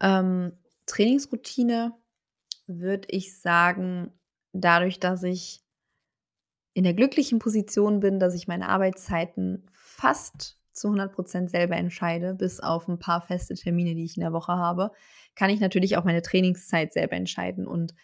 Ähm, 0.00 0.52
Trainingsroutine 0.86 1.92
würde 2.66 3.08
ich 3.10 3.38
sagen, 3.38 4.12
dadurch, 4.52 5.00
dass 5.00 5.22
ich 5.22 5.60
in 6.74 6.84
der 6.84 6.94
glücklichen 6.94 7.38
Position 7.38 8.00
bin, 8.00 8.20
dass 8.20 8.34
ich 8.34 8.48
meine 8.48 8.68
Arbeitszeiten 8.68 9.66
fast 9.72 10.58
zu 10.72 10.88
100 10.88 11.12
Prozent 11.12 11.50
selber 11.50 11.76
entscheide, 11.76 12.34
bis 12.34 12.60
auf 12.60 12.86
ein 12.86 12.98
paar 12.98 13.22
feste 13.22 13.54
Termine, 13.54 13.94
die 13.94 14.04
ich 14.04 14.16
in 14.16 14.20
der 14.20 14.32
Woche 14.32 14.52
habe, 14.52 14.92
kann 15.34 15.50
ich 15.50 15.60
natürlich 15.60 15.96
auch 15.96 16.04
meine 16.04 16.22
Trainingszeit 16.22 16.92
selber 16.92 17.16
entscheiden. 17.16 17.66
Und 17.66 17.94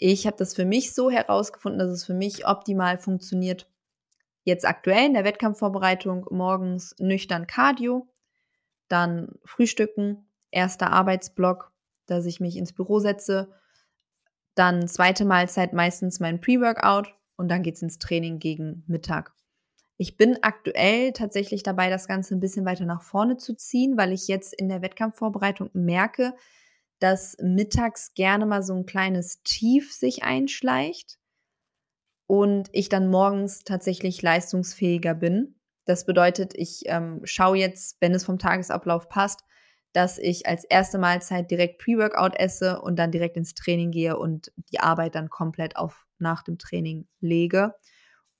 ich 0.00 0.26
habe 0.26 0.36
das 0.38 0.54
für 0.54 0.64
mich 0.64 0.94
so 0.94 1.10
herausgefunden, 1.10 1.78
dass 1.78 1.90
es 1.90 2.04
für 2.06 2.14
mich 2.14 2.46
optimal 2.46 2.98
funktioniert. 2.98 3.70
Jetzt 4.44 4.66
aktuell 4.66 5.06
in 5.06 5.14
der 5.14 5.24
Wettkampfvorbereitung 5.24 6.26
morgens 6.30 6.96
nüchtern 6.98 7.46
Cardio, 7.46 8.08
dann 8.88 9.38
Frühstücken, 9.44 10.26
erster 10.50 10.90
Arbeitsblock, 10.90 11.70
dass 12.06 12.24
ich 12.24 12.40
mich 12.40 12.56
ins 12.56 12.72
Büro 12.72 12.98
setze, 12.98 13.52
dann 14.54 14.88
zweite 14.88 15.26
Mahlzeit 15.26 15.74
meistens 15.74 16.18
mein 16.18 16.40
Pre-Workout 16.40 17.14
und 17.36 17.48
dann 17.48 17.62
geht 17.62 17.76
es 17.76 17.82
ins 17.82 17.98
Training 17.98 18.38
gegen 18.38 18.82
Mittag. 18.86 19.34
Ich 19.98 20.16
bin 20.16 20.38
aktuell 20.40 21.12
tatsächlich 21.12 21.62
dabei, 21.62 21.90
das 21.90 22.08
Ganze 22.08 22.34
ein 22.34 22.40
bisschen 22.40 22.64
weiter 22.64 22.86
nach 22.86 23.02
vorne 23.02 23.36
zu 23.36 23.54
ziehen, 23.54 23.98
weil 23.98 24.12
ich 24.12 24.28
jetzt 24.28 24.54
in 24.54 24.70
der 24.70 24.80
Wettkampfvorbereitung 24.80 25.68
merke, 25.74 26.34
dass 27.00 27.36
mittags 27.40 28.14
gerne 28.14 28.46
mal 28.46 28.62
so 28.62 28.74
ein 28.74 28.86
kleines 28.86 29.42
Tief 29.42 29.92
sich 29.92 30.22
einschleicht 30.22 31.18
und 32.26 32.68
ich 32.72 32.88
dann 32.88 33.08
morgens 33.10 33.64
tatsächlich 33.64 34.22
leistungsfähiger 34.22 35.14
bin. 35.14 35.56
Das 35.86 36.04
bedeutet, 36.04 36.52
ich 36.54 36.82
ähm, 36.86 37.22
schaue 37.24 37.58
jetzt, 37.58 37.96
wenn 38.00 38.14
es 38.14 38.24
vom 38.24 38.38
Tagesablauf 38.38 39.08
passt, 39.08 39.40
dass 39.92 40.18
ich 40.18 40.46
als 40.46 40.64
erste 40.64 40.98
Mahlzeit 40.98 41.50
direkt 41.50 41.78
Pre-Workout 41.78 42.36
esse 42.38 42.80
und 42.80 42.96
dann 42.96 43.10
direkt 43.10 43.36
ins 43.36 43.54
Training 43.54 43.90
gehe 43.90 44.16
und 44.16 44.52
die 44.70 44.78
Arbeit 44.78 45.16
dann 45.16 45.30
komplett 45.30 45.76
auf 45.76 46.06
nach 46.18 46.42
dem 46.42 46.58
Training 46.58 47.08
lege. 47.20 47.74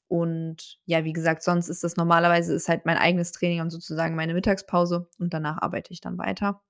Und 0.06 0.78
ja, 0.84 1.04
wie 1.04 1.12
gesagt, 1.12 1.42
sonst 1.42 1.68
ist 1.68 1.82
das 1.82 1.96
normalerweise 1.96 2.54
ist 2.54 2.68
halt 2.68 2.84
mein 2.84 2.98
eigenes 2.98 3.32
Training 3.32 3.62
und 3.62 3.70
sozusagen 3.70 4.14
meine 4.14 4.34
Mittagspause 4.34 5.08
und 5.18 5.32
danach 5.32 5.62
arbeite 5.62 5.92
ich 5.92 6.00
dann 6.00 6.18
weiter 6.18 6.62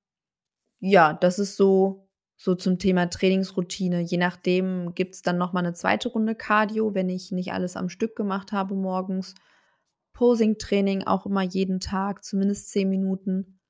ja, 0.80 1.12
das 1.12 1.38
ist 1.38 1.56
so, 1.56 2.08
so 2.36 2.54
zum 2.54 2.78
Thema 2.78 3.08
Trainingsroutine. 3.08 4.00
Je 4.00 4.16
nachdem 4.16 4.94
gibt 4.94 5.14
es 5.14 5.22
dann 5.22 5.38
nochmal 5.38 5.64
eine 5.64 5.74
zweite 5.74 6.08
Runde 6.08 6.34
Cardio, 6.34 6.94
wenn 6.94 7.08
ich 7.08 7.32
nicht 7.32 7.52
alles 7.52 7.76
am 7.76 7.88
Stück 7.88 8.16
gemacht 8.16 8.52
habe 8.52 8.74
morgens. 8.74 9.34
Posing-Training 10.14 11.04
auch 11.06 11.26
immer 11.26 11.42
jeden 11.42 11.80
Tag, 11.80 12.24
zumindest 12.24 12.70
zehn 12.70 12.88
Minuten. 12.88 13.60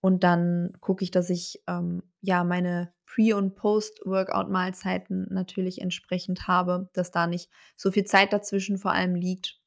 Und 0.00 0.24
dann 0.24 0.72
gucke 0.80 1.04
ich, 1.04 1.10
dass 1.10 1.30
ich 1.30 1.62
ähm, 1.68 2.02
ja 2.20 2.42
meine 2.42 2.92
Pre- 3.06 3.36
und 3.36 3.54
Post-Workout-Mahlzeiten 3.54 5.26
natürlich 5.30 5.80
entsprechend 5.80 6.48
habe, 6.48 6.88
dass 6.92 7.10
da 7.10 7.26
nicht 7.26 7.50
so 7.76 7.92
viel 7.92 8.04
Zeit 8.04 8.32
dazwischen 8.32 8.78
vor 8.78 8.92
allem 8.92 9.14
liegt. 9.14 9.60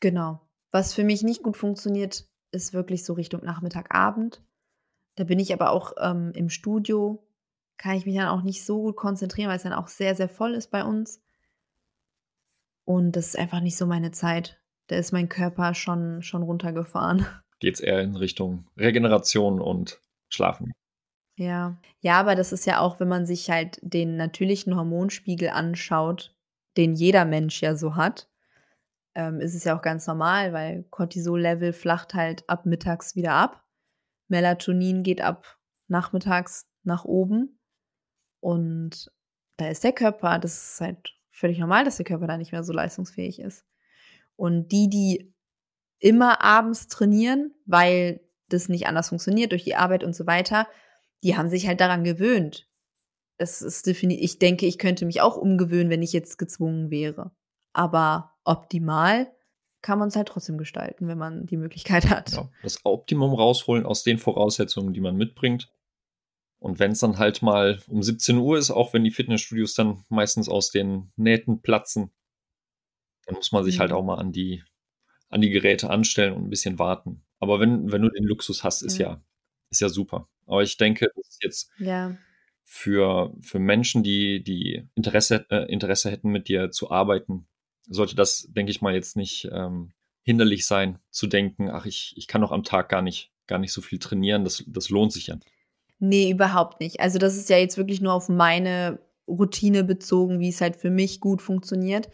Genau. 0.00 0.48
Was 0.72 0.94
für 0.94 1.04
mich 1.04 1.22
nicht 1.22 1.42
gut 1.42 1.56
funktioniert, 1.56 2.28
ist 2.52 2.72
wirklich 2.72 3.04
so 3.04 3.14
Richtung 3.14 3.42
Nachmittag-Abend. 3.42 4.42
Da 5.20 5.24
bin 5.24 5.38
ich 5.38 5.52
aber 5.52 5.72
auch 5.72 5.92
ähm, 6.00 6.32
im 6.34 6.48
Studio, 6.48 7.22
kann 7.76 7.94
ich 7.94 8.06
mich 8.06 8.16
dann 8.16 8.28
auch 8.28 8.40
nicht 8.40 8.64
so 8.64 8.80
gut 8.80 8.96
konzentrieren, 8.96 9.50
weil 9.50 9.58
es 9.58 9.64
dann 9.64 9.74
auch 9.74 9.88
sehr, 9.88 10.14
sehr 10.14 10.30
voll 10.30 10.54
ist 10.54 10.70
bei 10.70 10.82
uns. 10.82 11.22
Und 12.86 13.16
das 13.16 13.26
ist 13.26 13.38
einfach 13.38 13.60
nicht 13.60 13.76
so 13.76 13.84
meine 13.84 14.12
Zeit. 14.12 14.58
Da 14.86 14.96
ist 14.96 15.12
mein 15.12 15.28
Körper 15.28 15.74
schon, 15.74 16.22
schon 16.22 16.42
runtergefahren. 16.42 17.26
Geht 17.60 17.74
es 17.74 17.80
eher 17.80 18.00
in 18.00 18.16
Richtung 18.16 18.64
Regeneration 18.78 19.60
und 19.60 20.00
Schlafen. 20.30 20.72
Ja. 21.36 21.76
Ja, 22.00 22.18
aber 22.18 22.34
das 22.34 22.50
ist 22.52 22.64
ja 22.64 22.80
auch, 22.80 22.98
wenn 22.98 23.08
man 23.08 23.26
sich 23.26 23.50
halt 23.50 23.78
den 23.82 24.16
natürlichen 24.16 24.74
Hormonspiegel 24.74 25.50
anschaut, 25.50 26.34
den 26.78 26.94
jeder 26.94 27.26
Mensch 27.26 27.60
ja 27.60 27.76
so 27.76 27.94
hat, 27.94 28.30
ähm, 29.14 29.38
ist 29.38 29.54
es 29.54 29.64
ja 29.64 29.76
auch 29.76 29.82
ganz 29.82 30.06
normal, 30.06 30.54
weil 30.54 30.84
Cortisol-Level 30.84 31.74
flacht 31.74 32.14
halt 32.14 32.48
ab 32.48 32.64
mittags 32.64 33.16
wieder 33.16 33.34
ab. 33.34 33.62
Melatonin 34.30 35.02
geht 35.02 35.20
ab 35.20 35.58
nachmittags 35.88 36.66
nach 36.82 37.04
oben. 37.04 37.58
Und 38.40 39.12
da 39.56 39.68
ist 39.68 39.84
der 39.84 39.92
Körper, 39.92 40.38
das 40.38 40.72
ist 40.72 40.80
halt 40.80 41.14
völlig 41.30 41.58
normal, 41.58 41.84
dass 41.84 41.96
der 41.96 42.06
Körper 42.06 42.26
da 42.26 42.36
nicht 42.36 42.52
mehr 42.52 42.64
so 42.64 42.72
leistungsfähig 42.72 43.40
ist. 43.40 43.64
Und 44.36 44.72
die, 44.72 44.88
die 44.88 45.34
immer 45.98 46.42
abends 46.42 46.88
trainieren, 46.88 47.52
weil 47.66 48.20
das 48.48 48.68
nicht 48.68 48.86
anders 48.86 49.10
funktioniert 49.10 49.52
durch 49.52 49.64
die 49.64 49.76
Arbeit 49.76 50.02
und 50.02 50.14
so 50.14 50.26
weiter, 50.26 50.66
die 51.22 51.36
haben 51.36 51.50
sich 51.50 51.66
halt 51.66 51.80
daran 51.80 52.04
gewöhnt. 52.04 52.68
Das 53.36 53.62
ist 53.62 53.86
definitiv, 53.86 54.24
ich 54.24 54.38
denke, 54.38 54.66
ich 54.66 54.78
könnte 54.78 55.06
mich 55.06 55.20
auch 55.20 55.36
umgewöhnen, 55.36 55.90
wenn 55.90 56.02
ich 56.02 56.12
jetzt 56.12 56.38
gezwungen 56.38 56.90
wäre. 56.90 57.32
Aber 57.72 58.32
optimal 58.44 59.30
kann 59.82 59.98
man 59.98 60.08
es 60.08 60.16
halt 60.16 60.28
trotzdem 60.28 60.58
gestalten, 60.58 61.08
wenn 61.08 61.18
man 61.18 61.46
die 61.46 61.56
Möglichkeit 61.56 62.10
hat. 62.10 62.32
Ja, 62.32 62.50
das 62.62 62.84
Optimum 62.84 63.34
rausholen 63.34 63.86
aus 63.86 64.02
den 64.02 64.18
Voraussetzungen, 64.18 64.92
die 64.92 65.00
man 65.00 65.16
mitbringt. 65.16 65.72
Und 66.58 66.78
wenn 66.78 66.92
es 66.92 67.00
dann 67.00 67.18
halt 67.18 67.40
mal 67.40 67.80
um 67.88 68.02
17 68.02 68.36
Uhr 68.36 68.58
ist, 68.58 68.70
auch 68.70 68.92
wenn 68.92 69.02
die 69.02 69.10
Fitnessstudios 69.10 69.74
dann 69.74 70.04
meistens 70.10 70.48
aus 70.48 70.70
den 70.70 71.10
Nähten 71.16 71.62
platzen, 71.62 72.10
dann 73.24 73.36
muss 73.36 73.52
man 73.52 73.64
sich 73.64 73.78
halt 73.78 73.90
mhm. 73.90 73.94
halt 73.94 74.02
auch 74.02 74.06
mal 74.06 74.18
an 74.18 74.32
die, 74.32 74.62
an 75.30 75.40
die 75.40 75.50
Geräte 75.50 75.88
anstellen 75.88 76.34
und 76.34 76.44
ein 76.44 76.50
bisschen 76.50 76.78
warten. 76.78 77.24
Aber 77.38 77.60
wenn, 77.60 77.90
wenn 77.90 78.02
du 78.02 78.10
den 78.10 78.24
Luxus 78.24 78.62
hast, 78.62 78.82
ist 78.82 78.98
ja, 78.98 79.08
ja 79.08 79.22
ist 79.70 79.80
ja 79.80 79.88
super. 79.88 80.28
Aber 80.46 80.62
ich 80.62 80.76
denke, 80.76 81.10
das 81.14 81.28
ist 81.28 81.42
jetzt 81.42 81.70
ja. 81.78 82.16
für, 82.64 83.32
für 83.40 83.58
Menschen, 83.58 84.02
die, 84.02 84.42
die 84.42 84.86
Interesse, 84.94 85.46
äh, 85.50 85.72
Interesse 85.72 86.10
hätten, 86.10 86.30
mit 86.30 86.48
dir 86.48 86.70
zu 86.70 86.90
arbeiten, 86.90 87.46
sollte 87.88 88.16
das, 88.16 88.48
denke 88.50 88.70
ich 88.70 88.82
mal, 88.82 88.94
jetzt 88.94 89.16
nicht 89.16 89.48
ähm, 89.52 89.92
hinderlich 90.22 90.66
sein, 90.66 90.98
zu 91.10 91.26
denken, 91.26 91.70
ach, 91.70 91.86
ich, 91.86 92.14
ich 92.16 92.26
kann 92.26 92.40
doch 92.40 92.52
am 92.52 92.62
Tag 92.62 92.88
gar 92.88 93.02
nicht, 93.02 93.32
gar 93.46 93.58
nicht 93.58 93.72
so 93.72 93.80
viel 93.80 93.98
trainieren, 93.98 94.44
das, 94.44 94.64
das 94.66 94.90
lohnt 94.90 95.12
sich 95.12 95.28
ja. 95.28 95.38
Nee, 95.98 96.30
überhaupt 96.30 96.80
nicht. 96.80 97.00
Also 97.00 97.18
das 97.18 97.36
ist 97.36 97.50
ja 97.50 97.58
jetzt 97.58 97.76
wirklich 97.76 98.00
nur 98.00 98.14
auf 98.14 98.28
meine 98.28 99.00
Routine 99.28 99.84
bezogen, 99.84 100.40
wie 100.40 100.48
es 100.48 100.60
halt 100.60 100.76
für 100.76 100.90
mich 100.90 101.20
gut 101.20 101.42
funktioniert. 101.42 102.08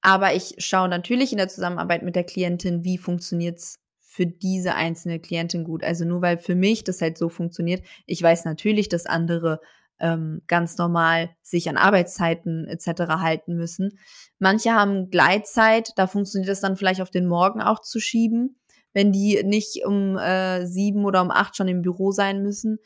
Aber 0.00 0.34
ich 0.34 0.54
schaue 0.58 0.88
natürlich 0.88 1.32
in 1.32 1.38
der 1.38 1.48
Zusammenarbeit 1.48 2.02
mit 2.02 2.16
der 2.16 2.24
Klientin, 2.24 2.84
wie 2.84 2.98
funktioniert 2.98 3.58
es 3.58 3.78
für 4.00 4.26
diese 4.26 4.74
einzelne 4.74 5.20
Klientin 5.20 5.62
gut. 5.62 5.84
Also 5.84 6.04
nur 6.04 6.22
weil 6.22 6.38
für 6.38 6.56
mich 6.56 6.82
das 6.82 7.00
halt 7.00 7.16
so 7.16 7.28
funktioniert. 7.28 7.82
Ich 8.06 8.20
weiß 8.20 8.44
natürlich, 8.44 8.88
dass 8.88 9.06
andere 9.06 9.60
ähm, 10.00 10.42
ganz 10.46 10.76
normal 10.78 11.30
sich 11.42 11.68
an 11.68 11.76
Arbeitszeiten 11.76 12.66
etc. 12.66 13.02
halten 13.20 13.54
müssen. 13.54 13.98
Manche 14.38 14.72
haben 14.72 15.10
Gleitzeit, 15.10 15.92
da 15.96 16.06
funktioniert 16.06 16.50
es 16.50 16.60
dann 16.60 16.76
vielleicht 16.76 17.00
auf 17.02 17.10
den 17.10 17.26
Morgen 17.26 17.60
auch 17.60 17.80
zu 17.80 18.00
schieben, 18.00 18.60
wenn 18.92 19.12
die 19.12 19.42
nicht 19.44 19.84
um 19.84 20.16
äh, 20.16 20.66
sieben 20.66 21.04
oder 21.04 21.22
um 21.22 21.30
acht 21.30 21.56
schon 21.56 21.68
im 21.68 21.82
Büro 21.82 22.10
sein 22.10 22.42
müssen. 22.42 22.78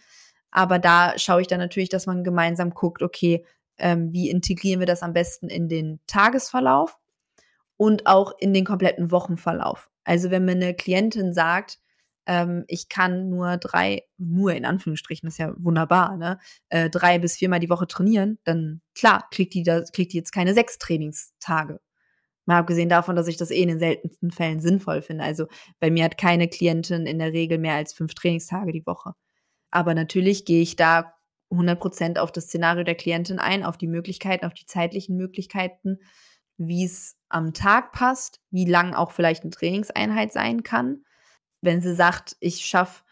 Aber 0.51 0.79
da 0.79 1.15
schaue 1.17 1.41
ich 1.41 1.47
dann 1.47 1.59
natürlich, 1.59 1.89
dass 1.89 2.07
man 2.07 2.25
gemeinsam 2.25 2.71
guckt, 2.71 3.03
okay, 3.03 3.45
ähm, 3.79 4.13
wie 4.13 4.31
integrieren 4.31 4.81
wir 4.81 4.87
das 4.87 5.03
am 5.03 5.13
besten 5.13 5.49
in 5.49 5.69
den 5.69 6.01
Tagesverlauf 6.07 6.99
und 7.77 8.07
auch 8.07 8.33
in 8.39 8.55
den 8.55 8.65
kompletten 8.65 9.11
Wochenverlauf. 9.11 9.91
Also 10.05 10.31
wenn 10.31 10.45
mir 10.45 10.53
eine 10.53 10.75
Klientin 10.75 11.33
sagt, 11.33 11.79
ähm, 12.27 12.65
ich 12.69 12.89
kann 12.89 13.29
nur 13.29 13.57
drei, 13.59 14.03
nur 14.17 14.55
in 14.55 14.65
Anführungsstrichen, 14.65 15.27
das 15.27 15.35
ist 15.35 15.39
ja 15.39 15.53
wunderbar, 15.59 16.17
ne? 16.17 16.39
Äh, 16.69 16.91
drei 16.91 17.19
bis 17.19 17.37
viermal 17.37 17.61
die 17.61 17.71
Woche 17.71 17.87
trainieren, 17.87 18.39
dann 18.45 18.81
klar, 18.95 19.29
kriegt 19.31 19.55
die, 19.55 19.63
da, 19.63 19.83
kriegt 19.83 20.13
die 20.13 20.17
jetzt 20.17 20.33
keine 20.33 20.55
sechs 20.55 20.79
Trainingstage. 20.79 21.81
Mal 22.47 22.59
abgesehen 22.59 22.89
davon, 22.89 23.17
dass 23.17 23.29
ich 23.29 23.37
das 23.37 23.51
eh 23.51 23.63
in 23.63 23.69
den 23.69 23.79
seltensten 23.79 24.31
Fällen 24.31 24.61
sinnvoll 24.61 25.03
finde. 25.03 25.25
Also 25.25 25.47
bei 25.81 25.91
mir 25.91 26.05
hat 26.05 26.19
keine 26.19 26.49
Klientin 26.49 27.07
in 27.07 27.19
der 27.19 27.33
Regel 27.33 27.59
mehr 27.59 27.75
als 27.75 27.95
fünf 27.95 28.15
Trainingstage 28.15 28.73
die 28.73 28.87
Woche. 28.87 29.15
Aber 29.71 29.95
natürlich 29.95 30.45
gehe 30.45 30.63
ich 30.63 30.77
da 30.77 31.15
100% 31.51 32.19
auf 32.19 32.33
das 32.33 32.45
Szenario 32.45 32.85
der 32.85 32.97
Klientin 32.97 33.39
ein, 33.39 33.65
auf 33.65 33.79
die 33.79 33.87
Möglichkeiten, 33.87 34.47
auf 34.47 34.55
die 34.55 34.67
zeitlichen 34.67 35.17
Möglichkeiten, 35.17 35.99
wie 36.59 36.85
es 36.85 37.17
am 37.29 37.55
Tag 37.55 37.93
passt, 37.93 38.41
wie 38.51 38.67
lang 38.67 38.95
auch 38.95 39.11
vielleicht 39.11 39.43
eine 39.43 39.51
Trainingseinheit 39.51 40.33
sein 40.33 40.63
kann 40.63 41.03
wenn 41.65 41.81
sie 41.81 41.95
sagt, 41.95 42.37
ich 42.41 42.65
schaffe 42.65 43.03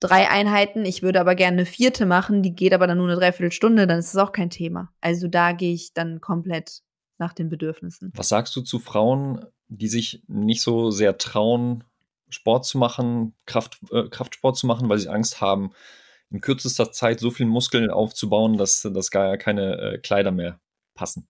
drei 0.00 0.28
Einheiten, 0.28 0.84
ich 0.84 1.02
würde 1.02 1.20
aber 1.20 1.34
gerne 1.34 1.58
eine 1.58 1.66
vierte 1.66 2.06
machen, 2.06 2.42
die 2.42 2.54
geht 2.54 2.72
aber 2.72 2.86
dann 2.86 2.98
nur 2.98 3.08
eine 3.08 3.18
Dreiviertelstunde, 3.18 3.86
dann 3.86 3.98
ist 3.98 4.14
das 4.14 4.22
auch 4.22 4.32
kein 4.32 4.50
Thema. 4.50 4.92
Also 5.00 5.28
da 5.28 5.52
gehe 5.52 5.74
ich 5.74 5.92
dann 5.92 6.20
komplett 6.20 6.82
nach 7.18 7.32
den 7.32 7.48
Bedürfnissen. 7.48 8.12
Was 8.14 8.28
sagst 8.28 8.54
du 8.54 8.60
zu 8.60 8.78
Frauen, 8.78 9.44
die 9.66 9.88
sich 9.88 10.22
nicht 10.28 10.62
so 10.62 10.90
sehr 10.90 11.18
trauen, 11.18 11.84
Sport 12.30 12.64
zu 12.64 12.78
machen, 12.78 13.34
Kraft, 13.46 13.80
äh, 13.90 14.08
Kraftsport 14.08 14.56
zu 14.56 14.66
machen, 14.66 14.88
weil 14.88 14.98
sie 14.98 15.08
Angst 15.08 15.40
haben, 15.40 15.72
in 16.30 16.40
kürzester 16.40 16.92
Zeit 16.92 17.20
so 17.20 17.30
viel 17.30 17.46
Muskeln 17.46 17.90
aufzubauen, 17.90 18.56
dass, 18.58 18.82
dass 18.82 19.10
gar 19.10 19.36
keine 19.38 19.78
äh, 19.78 19.98
Kleider 19.98 20.30
mehr 20.30 20.60
passen. 20.94 21.26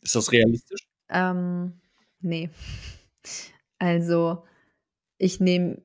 Ist 0.00 0.14
das 0.14 0.30
realistisch? 0.30 0.86
Ähm, 1.08 1.80
nee. 2.20 2.50
Also, 3.78 4.44
ich 5.18 5.40
nehme 5.40 5.82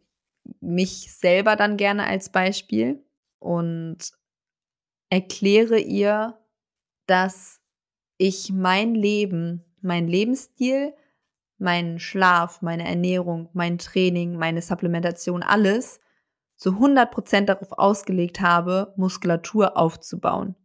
mich 0.59 1.13
selber 1.13 1.55
dann 1.55 1.77
gerne 1.77 2.05
als 2.05 2.31
Beispiel 2.31 3.03
und 3.39 3.97
erkläre 5.09 5.79
ihr, 5.79 6.39
dass 7.05 7.59
ich 8.17 8.51
mein 8.51 8.95
Leben, 8.95 9.63
mein 9.81 10.07
Lebensstil, 10.07 10.93
meinen 11.57 11.99
Schlaf, 11.99 12.61
meine 12.61 12.87
Ernährung, 12.87 13.49
mein 13.53 13.77
Training, 13.77 14.35
meine 14.37 14.61
Supplementation, 14.61 15.43
alles 15.43 15.99
zu 16.55 16.71
100% 16.71 17.45
darauf 17.45 17.71
ausgelegt 17.71 18.39
habe, 18.39 18.93
Muskulatur 18.95 19.77
aufzubauen. 19.77 20.55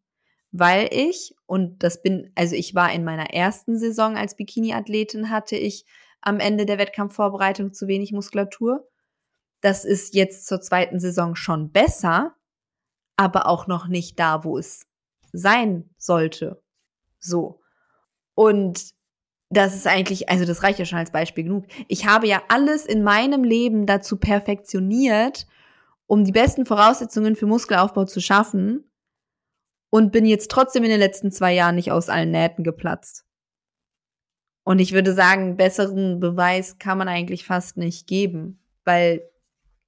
Weil 0.53 0.89
ich, 0.91 1.35
und 1.47 1.83
das 1.83 2.03
bin, 2.03 2.31
also 2.35 2.55
ich 2.55 2.75
war 2.75 2.93
in 2.93 3.05
meiner 3.05 3.31
ersten 3.31 3.79
Saison 3.79 4.17
als 4.17 4.37
Bikini-Athletin, 4.37 5.31
hatte 5.31 5.57
ich 5.57 5.85
am 6.27 6.41
Ende 6.41 6.67
der 6.67 6.79
Wettkampfvorbereitung 6.79 7.73
zu 7.73 7.87
wenig 7.87 8.13
Muskulatur. 8.13 8.89
Das 9.61 9.85
ist 9.85 10.15
jetzt 10.15 10.47
zur 10.47 10.61
zweiten 10.61 10.99
Saison 10.99 11.37
schon 11.37 11.71
besser, 11.71 12.35
aber 13.17 13.47
auch 13.47 13.69
noch 13.69 13.87
nicht 13.87 14.19
da, 14.19 14.43
wo 14.43 14.59
es 14.59 14.87
sein 15.33 15.89
sollte. 15.97 16.61
So. 17.21 17.61
Und 18.35 18.93
das 19.51 19.77
ist 19.77 19.87
eigentlich, 19.87 20.29
also 20.29 20.45
das 20.45 20.65
reicht 20.65 20.81
ja 20.81 20.85
schon 20.85 20.99
als 20.99 21.13
Beispiel 21.13 21.45
genug. 21.45 21.67
Ich 21.87 22.07
habe 22.07 22.27
ja 22.27 22.43
alles 22.49 22.85
in 22.87 23.05
meinem 23.05 23.45
Leben 23.45 23.87
dazu 23.87 24.17
perfektioniert, 24.17 25.47
um 26.07 26.25
die 26.25 26.33
besten 26.33 26.67
Voraussetzungen 26.67 27.37
für 27.37 27.47
Muskelaufbau 27.47 28.05
zu 28.05 28.21
schaffen 28.21 28.91
und 29.91 30.11
bin 30.11 30.27
jetzt 30.27 30.51
trotzdem 30.51 30.83
in 30.83 30.91
den 30.91 30.99
letzten 30.99 31.31
zwei 31.31 31.55
Jahren 31.55 31.77
nicht 31.77 31.93
aus 31.93 32.09
allen 32.09 32.33
Nähten 32.33 32.65
geplatzt. 32.65 33.26
Und 34.67 34.81
ich 34.81 34.93
würde 34.93 35.13
sagen, 35.13 35.57
besseren 35.57 36.19
Beweis 36.19 36.79
kann 36.81 36.99
man 36.99 37.07
eigentlich 37.07 37.45
fast 37.45 37.77
nicht 37.77 38.09
geben, 38.09 38.59
weil 38.85 39.23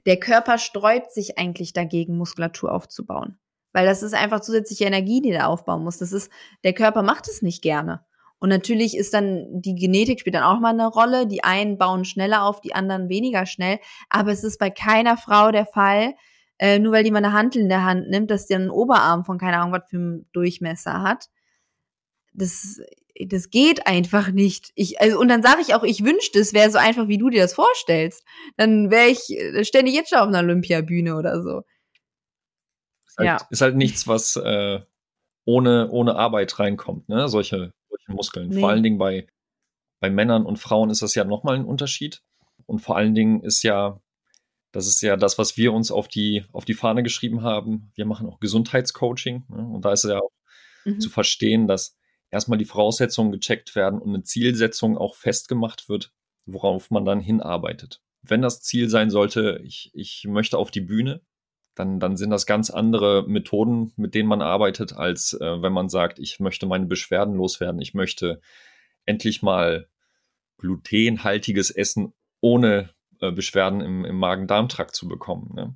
der 0.06 0.20
Körper 0.20 0.56
sträubt 0.56 1.10
sich 1.10 1.36
eigentlich 1.36 1.72
dagegen, 1.72 2.16
Muskulatur 2.16 2.72
aufzubauen. 2.72 3.40
Weil 3.72 3.86
das 3.86 4.04
ist 4.04 4.14
einfach 4.14 4.38
zusätzliche 4.38 4.84
Energie, 4.84 5.20
die 5.20 5.32
der 5.32 5.48
aufbauen 5.48 5.82
muss. 5.82 5.98
Das 5.98 6.12
ist, 6.12 6.30
der 6.62 6.74
Körper 6.74 7.02
macht 7.02 7.26
es 7.26 7.42
nicht 7.42 7.60
gerne. 7.60 8.04
Und 8.38 8.50
natürlich 8.50 8.96
ist 8.96 9.14
dann 9.14 9.48
die 9.50 9.74
Genetik 9.74 10.20
spielt 10.20 10.36
dann 10.36 10.44
auch 10.44 10.60
mal 10.60 10.68
eine 10.68 10.86
Rolle. 10.86 11.26
Die 11.26 11.42
einen 11.42 11.76
bauen 11.76 12.04
schneller 12.04 12.44
auf, 12.44 12.60
die 12.60 12.76
anderen 12.76 13.08
weniger 13.08 13.46
schnell. 13.46 13.80
Aber 14.10 14.30
es 14.30 14.44
ist 14.44 14.60
bei 14.60 14.70
keiner 14.70 15.16
Frau 15.16 15.50
der 15.50 15.66
Fall, 15.66 16.14
äh, 16.58 16.78
nur 16.78 16.92
weil 16.92 17.02
die 17.02 17.10
mal 17.10 17.18
eine 17.18 17.32
Handel 17.32 17.62
in 17.62 17.68
der 17.68 17.82
Hand 17.82 18.10
nimmt, 18.10 18.30
dass 18.30 18.46
die 18.46 18.54
einen 18.54 18.70
Oberarm 18.70 19.24
von 19.24 19.38
keine 19.38 19.58
Ahnung 19.58 19.72
was 19.72 19.90
für 19.90 19.96
einen 19.96 20.28
Durchmesser 20.32 21.02
hat. 21.02 21.30
Das, 22.38 22.80
das 23.26 23.50
geht 23.50 23.86
einfach 23.86 24.30
nicht. 24.30 24.70
Ich, 24.74 25.00
also, 25.00 25.18
und 25.18 25.28
dann 25.28 25.42
sage 25.42 25.60
ich 25.60 25.74
auch, 25.74 25.82
ich 25.82 26.04
wünschte, 26.04 26.38
es 26.38 26.52
wäre 26.52 26.70
so 26.70 26.78
einfach, 26.78 27.08
wie 27.08 27.18
du 27.18 27.30
dir 27.30 27.42
das 27.42 27.54
vorstellst. 27.54 28.24
Dann 28.56 28.90
wäre 28.90 29.08
ich 29.08 29.66
ständig 29.66 29.94
jetzt 29.94 30.10
schon 30.10 30.18
auf 30.18 30.28
einer 30.28 30.40
Olympiabühne 30.40 31.16
oder 31.16 31.42
so. 31.42 31.62
Ist 33.06 33.18
halt, 33.18 33.26
ja. 33.26 33.38
ist 33.50 33.60
halt 33.60 33.76
nichts, 33.76 34.06
was 34.06 34.36
äh, 34.36 34.80
ohne, 35.44 35.90
ohne 35.90 36.14
Arbeit 36.14 36.58
reinkommt, 36.58 37.08
ne? 37.08 37.28
Solche, 37.28 37.72
solche 37.88 38.12
Muskeln. 38.12 38.50
Nee. 38.50 38.60
Vor 38.60 38.68
allen 38.68 38.82
Dingen 38.82 38.98
bei, 38.98 39.26
bei 40.00 40.10
Männern 40.10 40.44
und 40.44 40.58
Frauen 40.58 40.90
ist 40.90 41.02
das 41.02 41.14
ja 41.14 41.24
nochmal 41.24 41.56
ein 41.56 41.64
Unterschied. 41.64 42.22
Und 42.66 42.80
vor 42.80 42.96
allen 42.96 43.14
Dingen 43.14 43.42
ist 43.42 43.62
ja, 43.62 44.00
das 44.72 44.86
ist 44.86 45.00
ja 45.00 45.16
das, 45.16 45.38
was 45.38 45.56
wir 45.56 45.72
uns 45.72 45.90
auf 45.90 46.06
die, 46.06 46.44
auf 46.52 46.66
die 46.66 46.74
Fahne 46.74 47.02
geschrieben 47.02 47.42
haben. 47.42 47.90
Wir 47.94 48.04
machen 48.04 48.28
auch 48.28 48.40
Gesundheitscoaching. 48.40 49.44
Ne? 49.48 49.66
Und 49.74 49.84
da 49.86 49.92
ist 49.92 50.04
es 50.04 50.10
ja 50.10 50.18
auch 50.18 50.32
mhm. 50.84 51.00
zu 51.00 51.08
verstehen, 51.08 51.66
dass 51.66 51.97
erstmal 52.30 52.58
die 52.58 52.64
Voraussetzungen 52.64 53.32
gecheckt 53.32 53.74
werden 53.74 54.00
und 54.00 54.14
eine 54.14 54.22
Zielsetzung 54.22 54.96
auch 54.98 55.14
festgemacht 55.14 55.88
wird, 55.88 56.12
worauf 56.46 56.90
man 56.90 57.04
dann 57.04 57.20
hinarbeitet. 57.20 58.02
Wenn 58.22 58.42
das 58.42 58.60
Ziel 58.60 58.88
sein 58.88 59.10
sollte, 59.10 59.60
ich, 59.64 59.90
ich 59.94 60.24
möchte 60.28 60.58
auf 60.58 60.70
die 60.70 60.80
Bühne, 60.80 61.22
dann, 61.74 62.00
dann 62.00 62.16
sind 62.16 62.30
das 62.30 62.46
ganz 62.46 62.70
andere 62.70 63.24
Methoden, 63.28 63.92
mit 63.96 64.14
denen 64.14 64.28
man 64.28 64.42
arbeitet, 64.42 64.94
als 64.94 65.34
äh, 65.34 65.62
wenn 65.62 65.72
man 65.72 65.88
sagt, 65.88 66.18
ich 66.18 66.40
möchte 66.40 66.66
meine 66.66 66.86
Beschwerden 66.86 67.34
loswerden, 67.34 67.80
ich 67.80 67.94
möchte 67.94 68.40
endlich 69.04 69.42
mal 69.42 69.88
glutenhaltiges 70.58 71.70
Essen 71.70 72.12
ohne 72.40 72.90
äh, 73.20 73.30
Beschwerden 73.30 73.80
im, 73.80 74.04
im 74.04 74.16
Magen-Darm-Trakt 74.16 74.94
zu 74.94 75.06
bekommen. 75.06 75.52
Ne? 75.54 75.74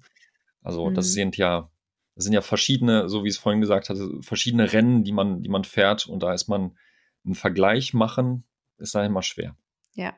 Also 0.62 0.90
mhm. 0.90 0.94
das 0.94 1.12
sind 1.12 1.36
ja 1.36 1.70
das 2.14 2.24
sind 2.24 2.32
ja 2.32 2.42
verschiedene, 2.42 3.08
so 3.08 3.24
wie 3.24 3.28
es 3.28 3.38
vorhin 3.38 3.60
gesagt 3.60 3.88
hatte, 3.88 4.10
verschiedene 4.20 4.72
Rennen, 4.72 5.04
die 5.04 5.12
man, 5.12 5.42
die 5.42 5.48
man 5.48 5.64
fährt 5.64 6.06
und 6.06 6.22
da 6.22 6.34
ist 6.34 6.48
man 6.48 6.76
einen 7.24 7.34
Vergleich 7.34 7.94
machen, 7.94 8.44
ist 8.78 8.94
da 8.94 9.04
immer 9.04 9.22
schwer. 9.22 9.56
Ja, 9.94 10.14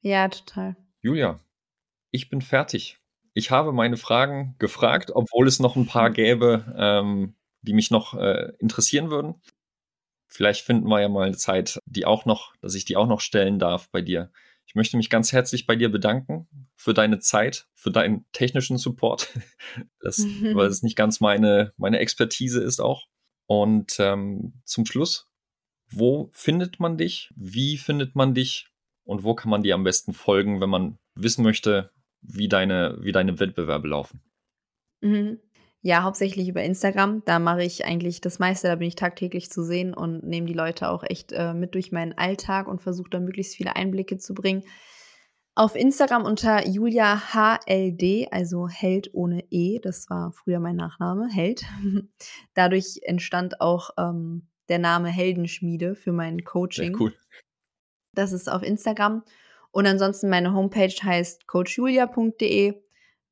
ja, 0.00 0.28
total. 0.28 0.76
Julia, 1.00 1.40
ich 2.10 2.28
bin 2.28 2.42
fertig. 2.42 2.98
Ich 3.34 3.50
habe 3.50 3.72
meine 3.72 3.96
Fragen 3.96 4.56
gefragt, 4.58 5.12
obwohl 5.14 5.46
es 5.46 5.60
noch 5.60 5.76
ein 5.76 5.86
paar 5.86 6.10
gäbe, 6.10 6.74
ähm, 6.76 7.34
die 7.62 7.72
mich 7.72 7.90
noch 7.90 8.14
äh, 8.14 8.52
interessieren 8.58 9.10
würden. 9.10 9.40
Vielleicht 10.26 10.64
finden 10.64 10.88
wir 10.88 11.00
ja 11.00 11.08
mal 11.08 11.26
eine 11.26 11.36
Zeit, 11.36 11.78
die 11.86 12.04
auch 12.04 12.26
noch, 12.26 12.54
dass 12.60 12.74
ich 12.74 12.84
die 12.84 12.96
auch 12.96 13.06
noch 13.06 13.20
stellen 13.20 13.58
darf 13.58 13.88
bei 13.90 14.02
dir. 14.02 14.30
Ich 14.68 14.74
möchte 14.74 14.98
mich 14.98 15.08
ganz 15.08 15.32
herzlich 15.32 15.66
bei 15.66 15.76
dir 15.76 15.90
bedanken 15.90 16.46
für 16.74 16.92
deine 16.92 17.20
Zeit, 17.20 17.66
für 17.72 17.90
deinen 17.90 18.26
technischen 18.32 18.76
Support, 18.76 19.30
das, 20.00 20.18
weil 20.52 20.66
es 20.66 20.82
nicht 20.82 20.94
ganz 20.94 21.20
meine, 21.20 21.72
meine 21.78 21.98
Expertise 21.98 22.62
ist 22.62 22.78
auch. 22.78 23.06
Und 23.46 23.96
ähm, 23.98 24.60
zum 24.64 24.84
Schluss, 24.84 25.26
wo 25.90 26.28
findet 26.34 26.80
man 26.80 26.98
dich? 26.98 27.32
Wie 27.34 27.78
findet 27.78 28.14
man 28.14 28.34
dich? 28.34 28.68
Und 29.04 29.24
wo 29.24 29.34
kann 29.34 29.50
man 29.50 29.62
dir 29.62 29.74
am 29.74 29.84
besten 29.84 30.12
folgen, 30.12 30.60
wenn 30.60 30.68
man 30.68 30.98
wissen 31.14 31.42
möchte, 31.42 31.90
wie 32.20 32.48
deine, 32.48 32.98
wie 33.00 33.12
deine 33.12 33.40
Wettbewerbe 33.40 33.88
laufen? 33.88 34.20
Mhm. 35.00 35.40
Ja, 35.80 36.02
hauptsächlich 36.02 36.48
über 36.48 36.62
Instagram. 36.62 37.22
Da 37.24 37.38
mache 37.38 37.62
ich 37.62 37.84
eigentlich 37.84 38.20
das 38.20 38.38
meiste, 38.38 38.66
da 38.66 38.74
bin 38.74 38.88
ich 38.88 38.96
tagtäglich 38.96 39.50
zu 39.50 39.62
sehen 39.62 39.94
und 39.94 40.24
nehme 40.24 40.46
die 40.46 40.54
Leute 40.54 40.90
auch 40.90 41.04
echt 41.04 41.32
äh, 41.32 41.54
mit 41.54 41.74
durch 41.74 41.92
meinen 41.92 42.18
Alltag 42.18 42.66
und 42.66 42.82
versuche 42.82 43.10
da 43.10 43.20
möglichst 43.20 43.54
viele 43.54 43.76
Einblicke 43.76 44.18
zu 44.18 44.34
bringen. 44.34 44.64
Auf 45.54 45.74
Instagram 45.74 46.24
unter 46.24 46.66
Julia 46.68 47.20
HLD, 47.32 48.32
also 48.32 48.68
Held 48.68 49.10
ohne 49.12 49.44
E, 49.50 49.78
das 49.80 50.08
war 50.10 50.32
früher 50.32 50.60
mein 50.60 50.76
Nachname, 50.76 51.28
Held. 51.28 51.64
Dadurch 52.54 53.00
entstand 53.02 53.60
auch 53.60 53.90
ähm, 53.98 54.48
der 54.68 54.78
Name 54.78 55.08
Heldenschmiede 55.08 55.94
für 55.94 56.12
mein 56.12 56.44
Coaching. 56.44 56.96
Sehr 56.96 57.00
cool. 57.00 57.14
Das 58.14 58.32
ist 58.32 58.50
auf 58.50 58.62
Instagram. 58.62 59.24
Und 59.70 59.86
ansonsten 59.86 60.28
meine 60.28 60.54
Homepage 60.54 60.94
heißt 61.02 61.46
coachjulia.de 61.46 62.74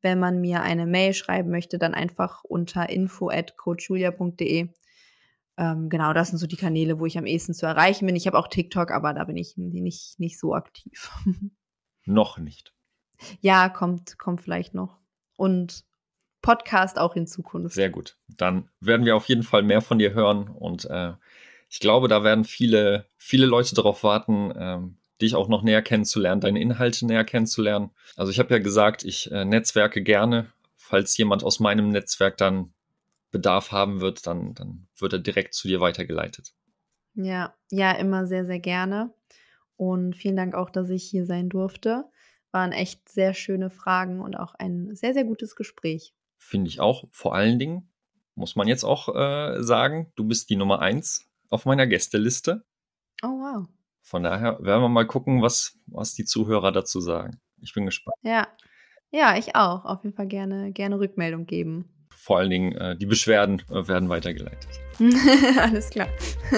wenn 0.06 0.20
man 0.20 0.40
mir 0.40 0.62
eine 0.62 0.86
Mail 0.86 1.14
schreiben 1.14 1.50
möchte, 1.50 1.78
dann 1.78 1.92
einfach 1.92 2.44
unter 2.44 2.88
info 2.88 3.28
at 3.28 3.56
coachjulia.de. 3.56 4.68
Ähm, 5.58 5.88
genau, 5.88 6.12
das 6.12 6.28
sind 6.28 6.38
so 6.38 6.46
die 6.46 6.56
Kanäle, 6.56 7.00
wo 7.00 7.06
ich 7.06 7.18
am 7.18 7.26
ehesten 7.26 7.54
zu 7.54 7.66
erreichen 7.66 8.06
bin. 8.06 8.14
Ich 8.14 8.28
habe 8.28 8.38
auch 8.38 8.46
TikTok, 8.46 8.92
aber 8.92 9.14
da 9.14 9.24
bin 9.24 9.36
ich 9.36 9.56
nicht, 9.56 10.20
nicht 10.20 10.38
so 10.38 10.54
aktiv. 10.54 11.10
noch 12.04 12.38
nicht. 12.38 12.72
Ja, 13.40 13.68
kommt, 13.68 14.16
kommt 14.16 14.42
vielleicht 14.42 14.74
noch. 14.74 15.00
Und 15.36 15.84
Podcast 16.40 17.00
auch 17.00 17.16
in 17.16 17.26
Zukunft. 17.26 17.74
Sehr 17.74 17.90
gut. 17.90 18.16
Dann 18.28 18.68
werden 18.78 19.06
wir 19.06 19.16
auf 19.16 19.26
jeden 19.26 19.42
Fall 19.42 19.64
mehr 19.64 19.80
von 19.80 19.98
dir 19.98 20.14
hören 20.14 20.48
und 20.48 20.84
äh, 20.84 21.14
ich 21.68 21.80
glaube, 21.80 22.06
da 22.06 22.22
werden 22.22 22.44
viele, 22.44 23.06
viele 23.16 23.46
Leute 23.46 23.74
darauf 23.74 24.04
warten, 24.04 24.52
ähm, 24.56 24.98
dich 25.20 25.34
auch 25.34 25.48
noch 25.48 25.62
näher 25.62 25.82
kennenzulernen, 25.82 26.40
deine 26.40 26.60
Inhalte 26.60 27.06
näher 27.06 27.24
kennenzulernen. 27.24 27.90
Also 28.16 28.30
ich 28.30 28.38
habe 28.38 28.54
ja 28.54 28.60
gesagt, 28.60 29.04
ich 29.04 29.30
äh, 29.30 29.44
netzwerke 29.44 30.02
gerne. 30.02 30.52
Falls 30.76 31.16
jemand 31.16 31.42
aus 31.42 31.58
meinem 31.58 31.88
Netzwerk 31.88 32.36
dann 32.36 32.72
Bedarf 33.30 33.72
haben 33.72 34.00
wird, 34.00 34.26
dann, 34.26 34.54
dann 34.54 34.86
wird 34.98 35.14
er 35.14 35.18
direkt 35.18 35.54
zu 35.54 35.68
dir 35.68 35.80
weitergeleitet. 35.80 36.54
Ja, 37.14 37.54
ja, 37.70 37.92
immer 37.92 38.26
sehr, 38.26 38.44
sehr 38.44 38.60
gerne. 38.60 39.12
Und 39.76 40.14
vielen 40.14 40.36
Dank 40.36 40.54
auch, 40.54 40.70
dass 40.70 40.90
ich 40.90 41.04
hier 41.04 41.26
sein 41.26 41.48
durfte. 41.48 42.04
Waren 42.52 42.72
echt 42.72 43.08
sehr 43.08 43.34
schöne 43.34 43.70
Fragen 43.70 44.20
und 44.20 44.36
auch 44.36 44.54
ein 44.54 44.94
sehr, 44.94 45.12
sehr 45.12 45.24
gutes 45.24 45.56
Gespräch. 45.56 46.14
Finde 46.38 46.68
ich 46.68 46.80
auch. 46.80 47.04
Vor 47.10 47.34
allen 47.34 47.58
Dingen 47.58 47.90
muss 48.34 48.54
man 48.54 48.68
jetzt 48.68 48.84
auch 48.84 49.14
äh, 49.14 49.62
sagen, 49.62 50.12
du 50.14 50.24
bist 50.24 50.50
die 50.50 50.56
Nummer 50.56 50.80
eins 50.80 51.28
auf 51.48 51.64
meiner 51.64 51.86
Gästeliste. 51.86 52.64
Oh, 53.22 53.28
wow. 53.28 53.66
Von 54.06 54.22
daher 54.22 54.58
werden 54.60 54.82
wir 54.82 54.88
mal 54.88 55.04
gucken, 55.04 55.42
was, 55.42 55.76
was 55.88 56.14
die 56.14 56.24
Zuhörer 56.24 56.70
dazu 56.70 57.00
sagen. 57.00 57.40
Ich 57.60 57.74
bin 57.74 57.86
gespannt. 57.86 58.14
Ja. 58.22 58.46
Ja, 59.10 59.36
ich 59.36 59.56
auch. 59.56 59.84
Auf 59.84 60.04
jeden 60.04 60.14
Fall 60.14 60.28
gerne, 60.28 60.70
gerne 60.70 61.00
Rückmeldung 61.00 61.44
geben. 61.44 61.90
Vor 62.14 62.38
allen 62.38 62.50
Dingen 62.50 62.72
äh, 62.76 62.96
die 62.96 63.06
Beschwerden 63.06 63.62
äh, 63.68 63.88
werden 63.88 64.08
weitergeleitet. 64.08 64.68
Alles 65.60 65.90
klar. 65.90 66.06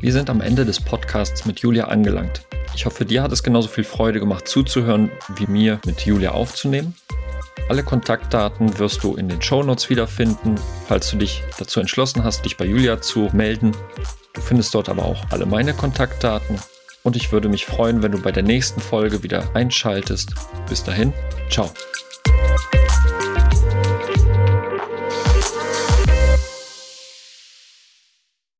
wir 0.00 0.12
sind 0.12 0.28
am 0.28 0.42
Ende 0.42 0.66
des 0.66 0.84
Podcasts 0.84 1.46
mit 1.46 1.60
Julia 1.60 1.86
angelangt. 1.86 2.46
Ich 2.74 2.84
hoffe, 2.84 3.06
dir 3.06 3.22
hat 3.22 3.32
es 3.32 3.42
genauso 3.42 3.68
viel 3.68 3.84
Freude 3.84 4.20
gemacht 4.20 4.46
zuzuhören, 4.46 5.10
wie 5.36 5.46
mir 5.46 5.80
mit 5.86 6.02
Julia 6.02 6.32
aufzunehmen. 6.32 6.94
Alle 7.70 7.82
Kontaktdaten 7.82 8.78
wirst 8.78 9.02
du 9.02 9.16
in 9.16 9.30
den 9.30 9.40
Shownotes 9.40 9.88
wiederfinden, 9.88 10.56
falls 10.86 11.10
du 11.10 11.16
dich 11.16 11.42
dazu 11.58 11.80
entschlossen 11.80 12.22
hast, 12.22 12.44
dich 12.44 12.58
bei 12.58 12.66
Julia 12.66 13.00
zu 13.00 13.30
melden. 13.32 13.74
Du 14.38 14.44
findest 14.44 14.72
dort 14.72 14.88
aber 14.88 15.04
auch 15.04 15.24
alle 15.30 15.46
meine 15.46 15.74
Kontaktdaten. 15.74 16.60
Und 17.02 17.16
ich 17.16 17.32
würde 17.32 17.48
mich 17.48 17.66
freuen, 17.66 18.04
wenn 18.04 18.12
du 18.12 18.22
bei 18.22 18.30
der 18.30 18.44
nächsten 18.44 18.80
Folge 18.80 19.24
wieder 19.24 19.52
einschaltest. 19.54 20.32
Bis 20.68 20.84
dahin, 20.84 21.12
ciao. 21.50 21.68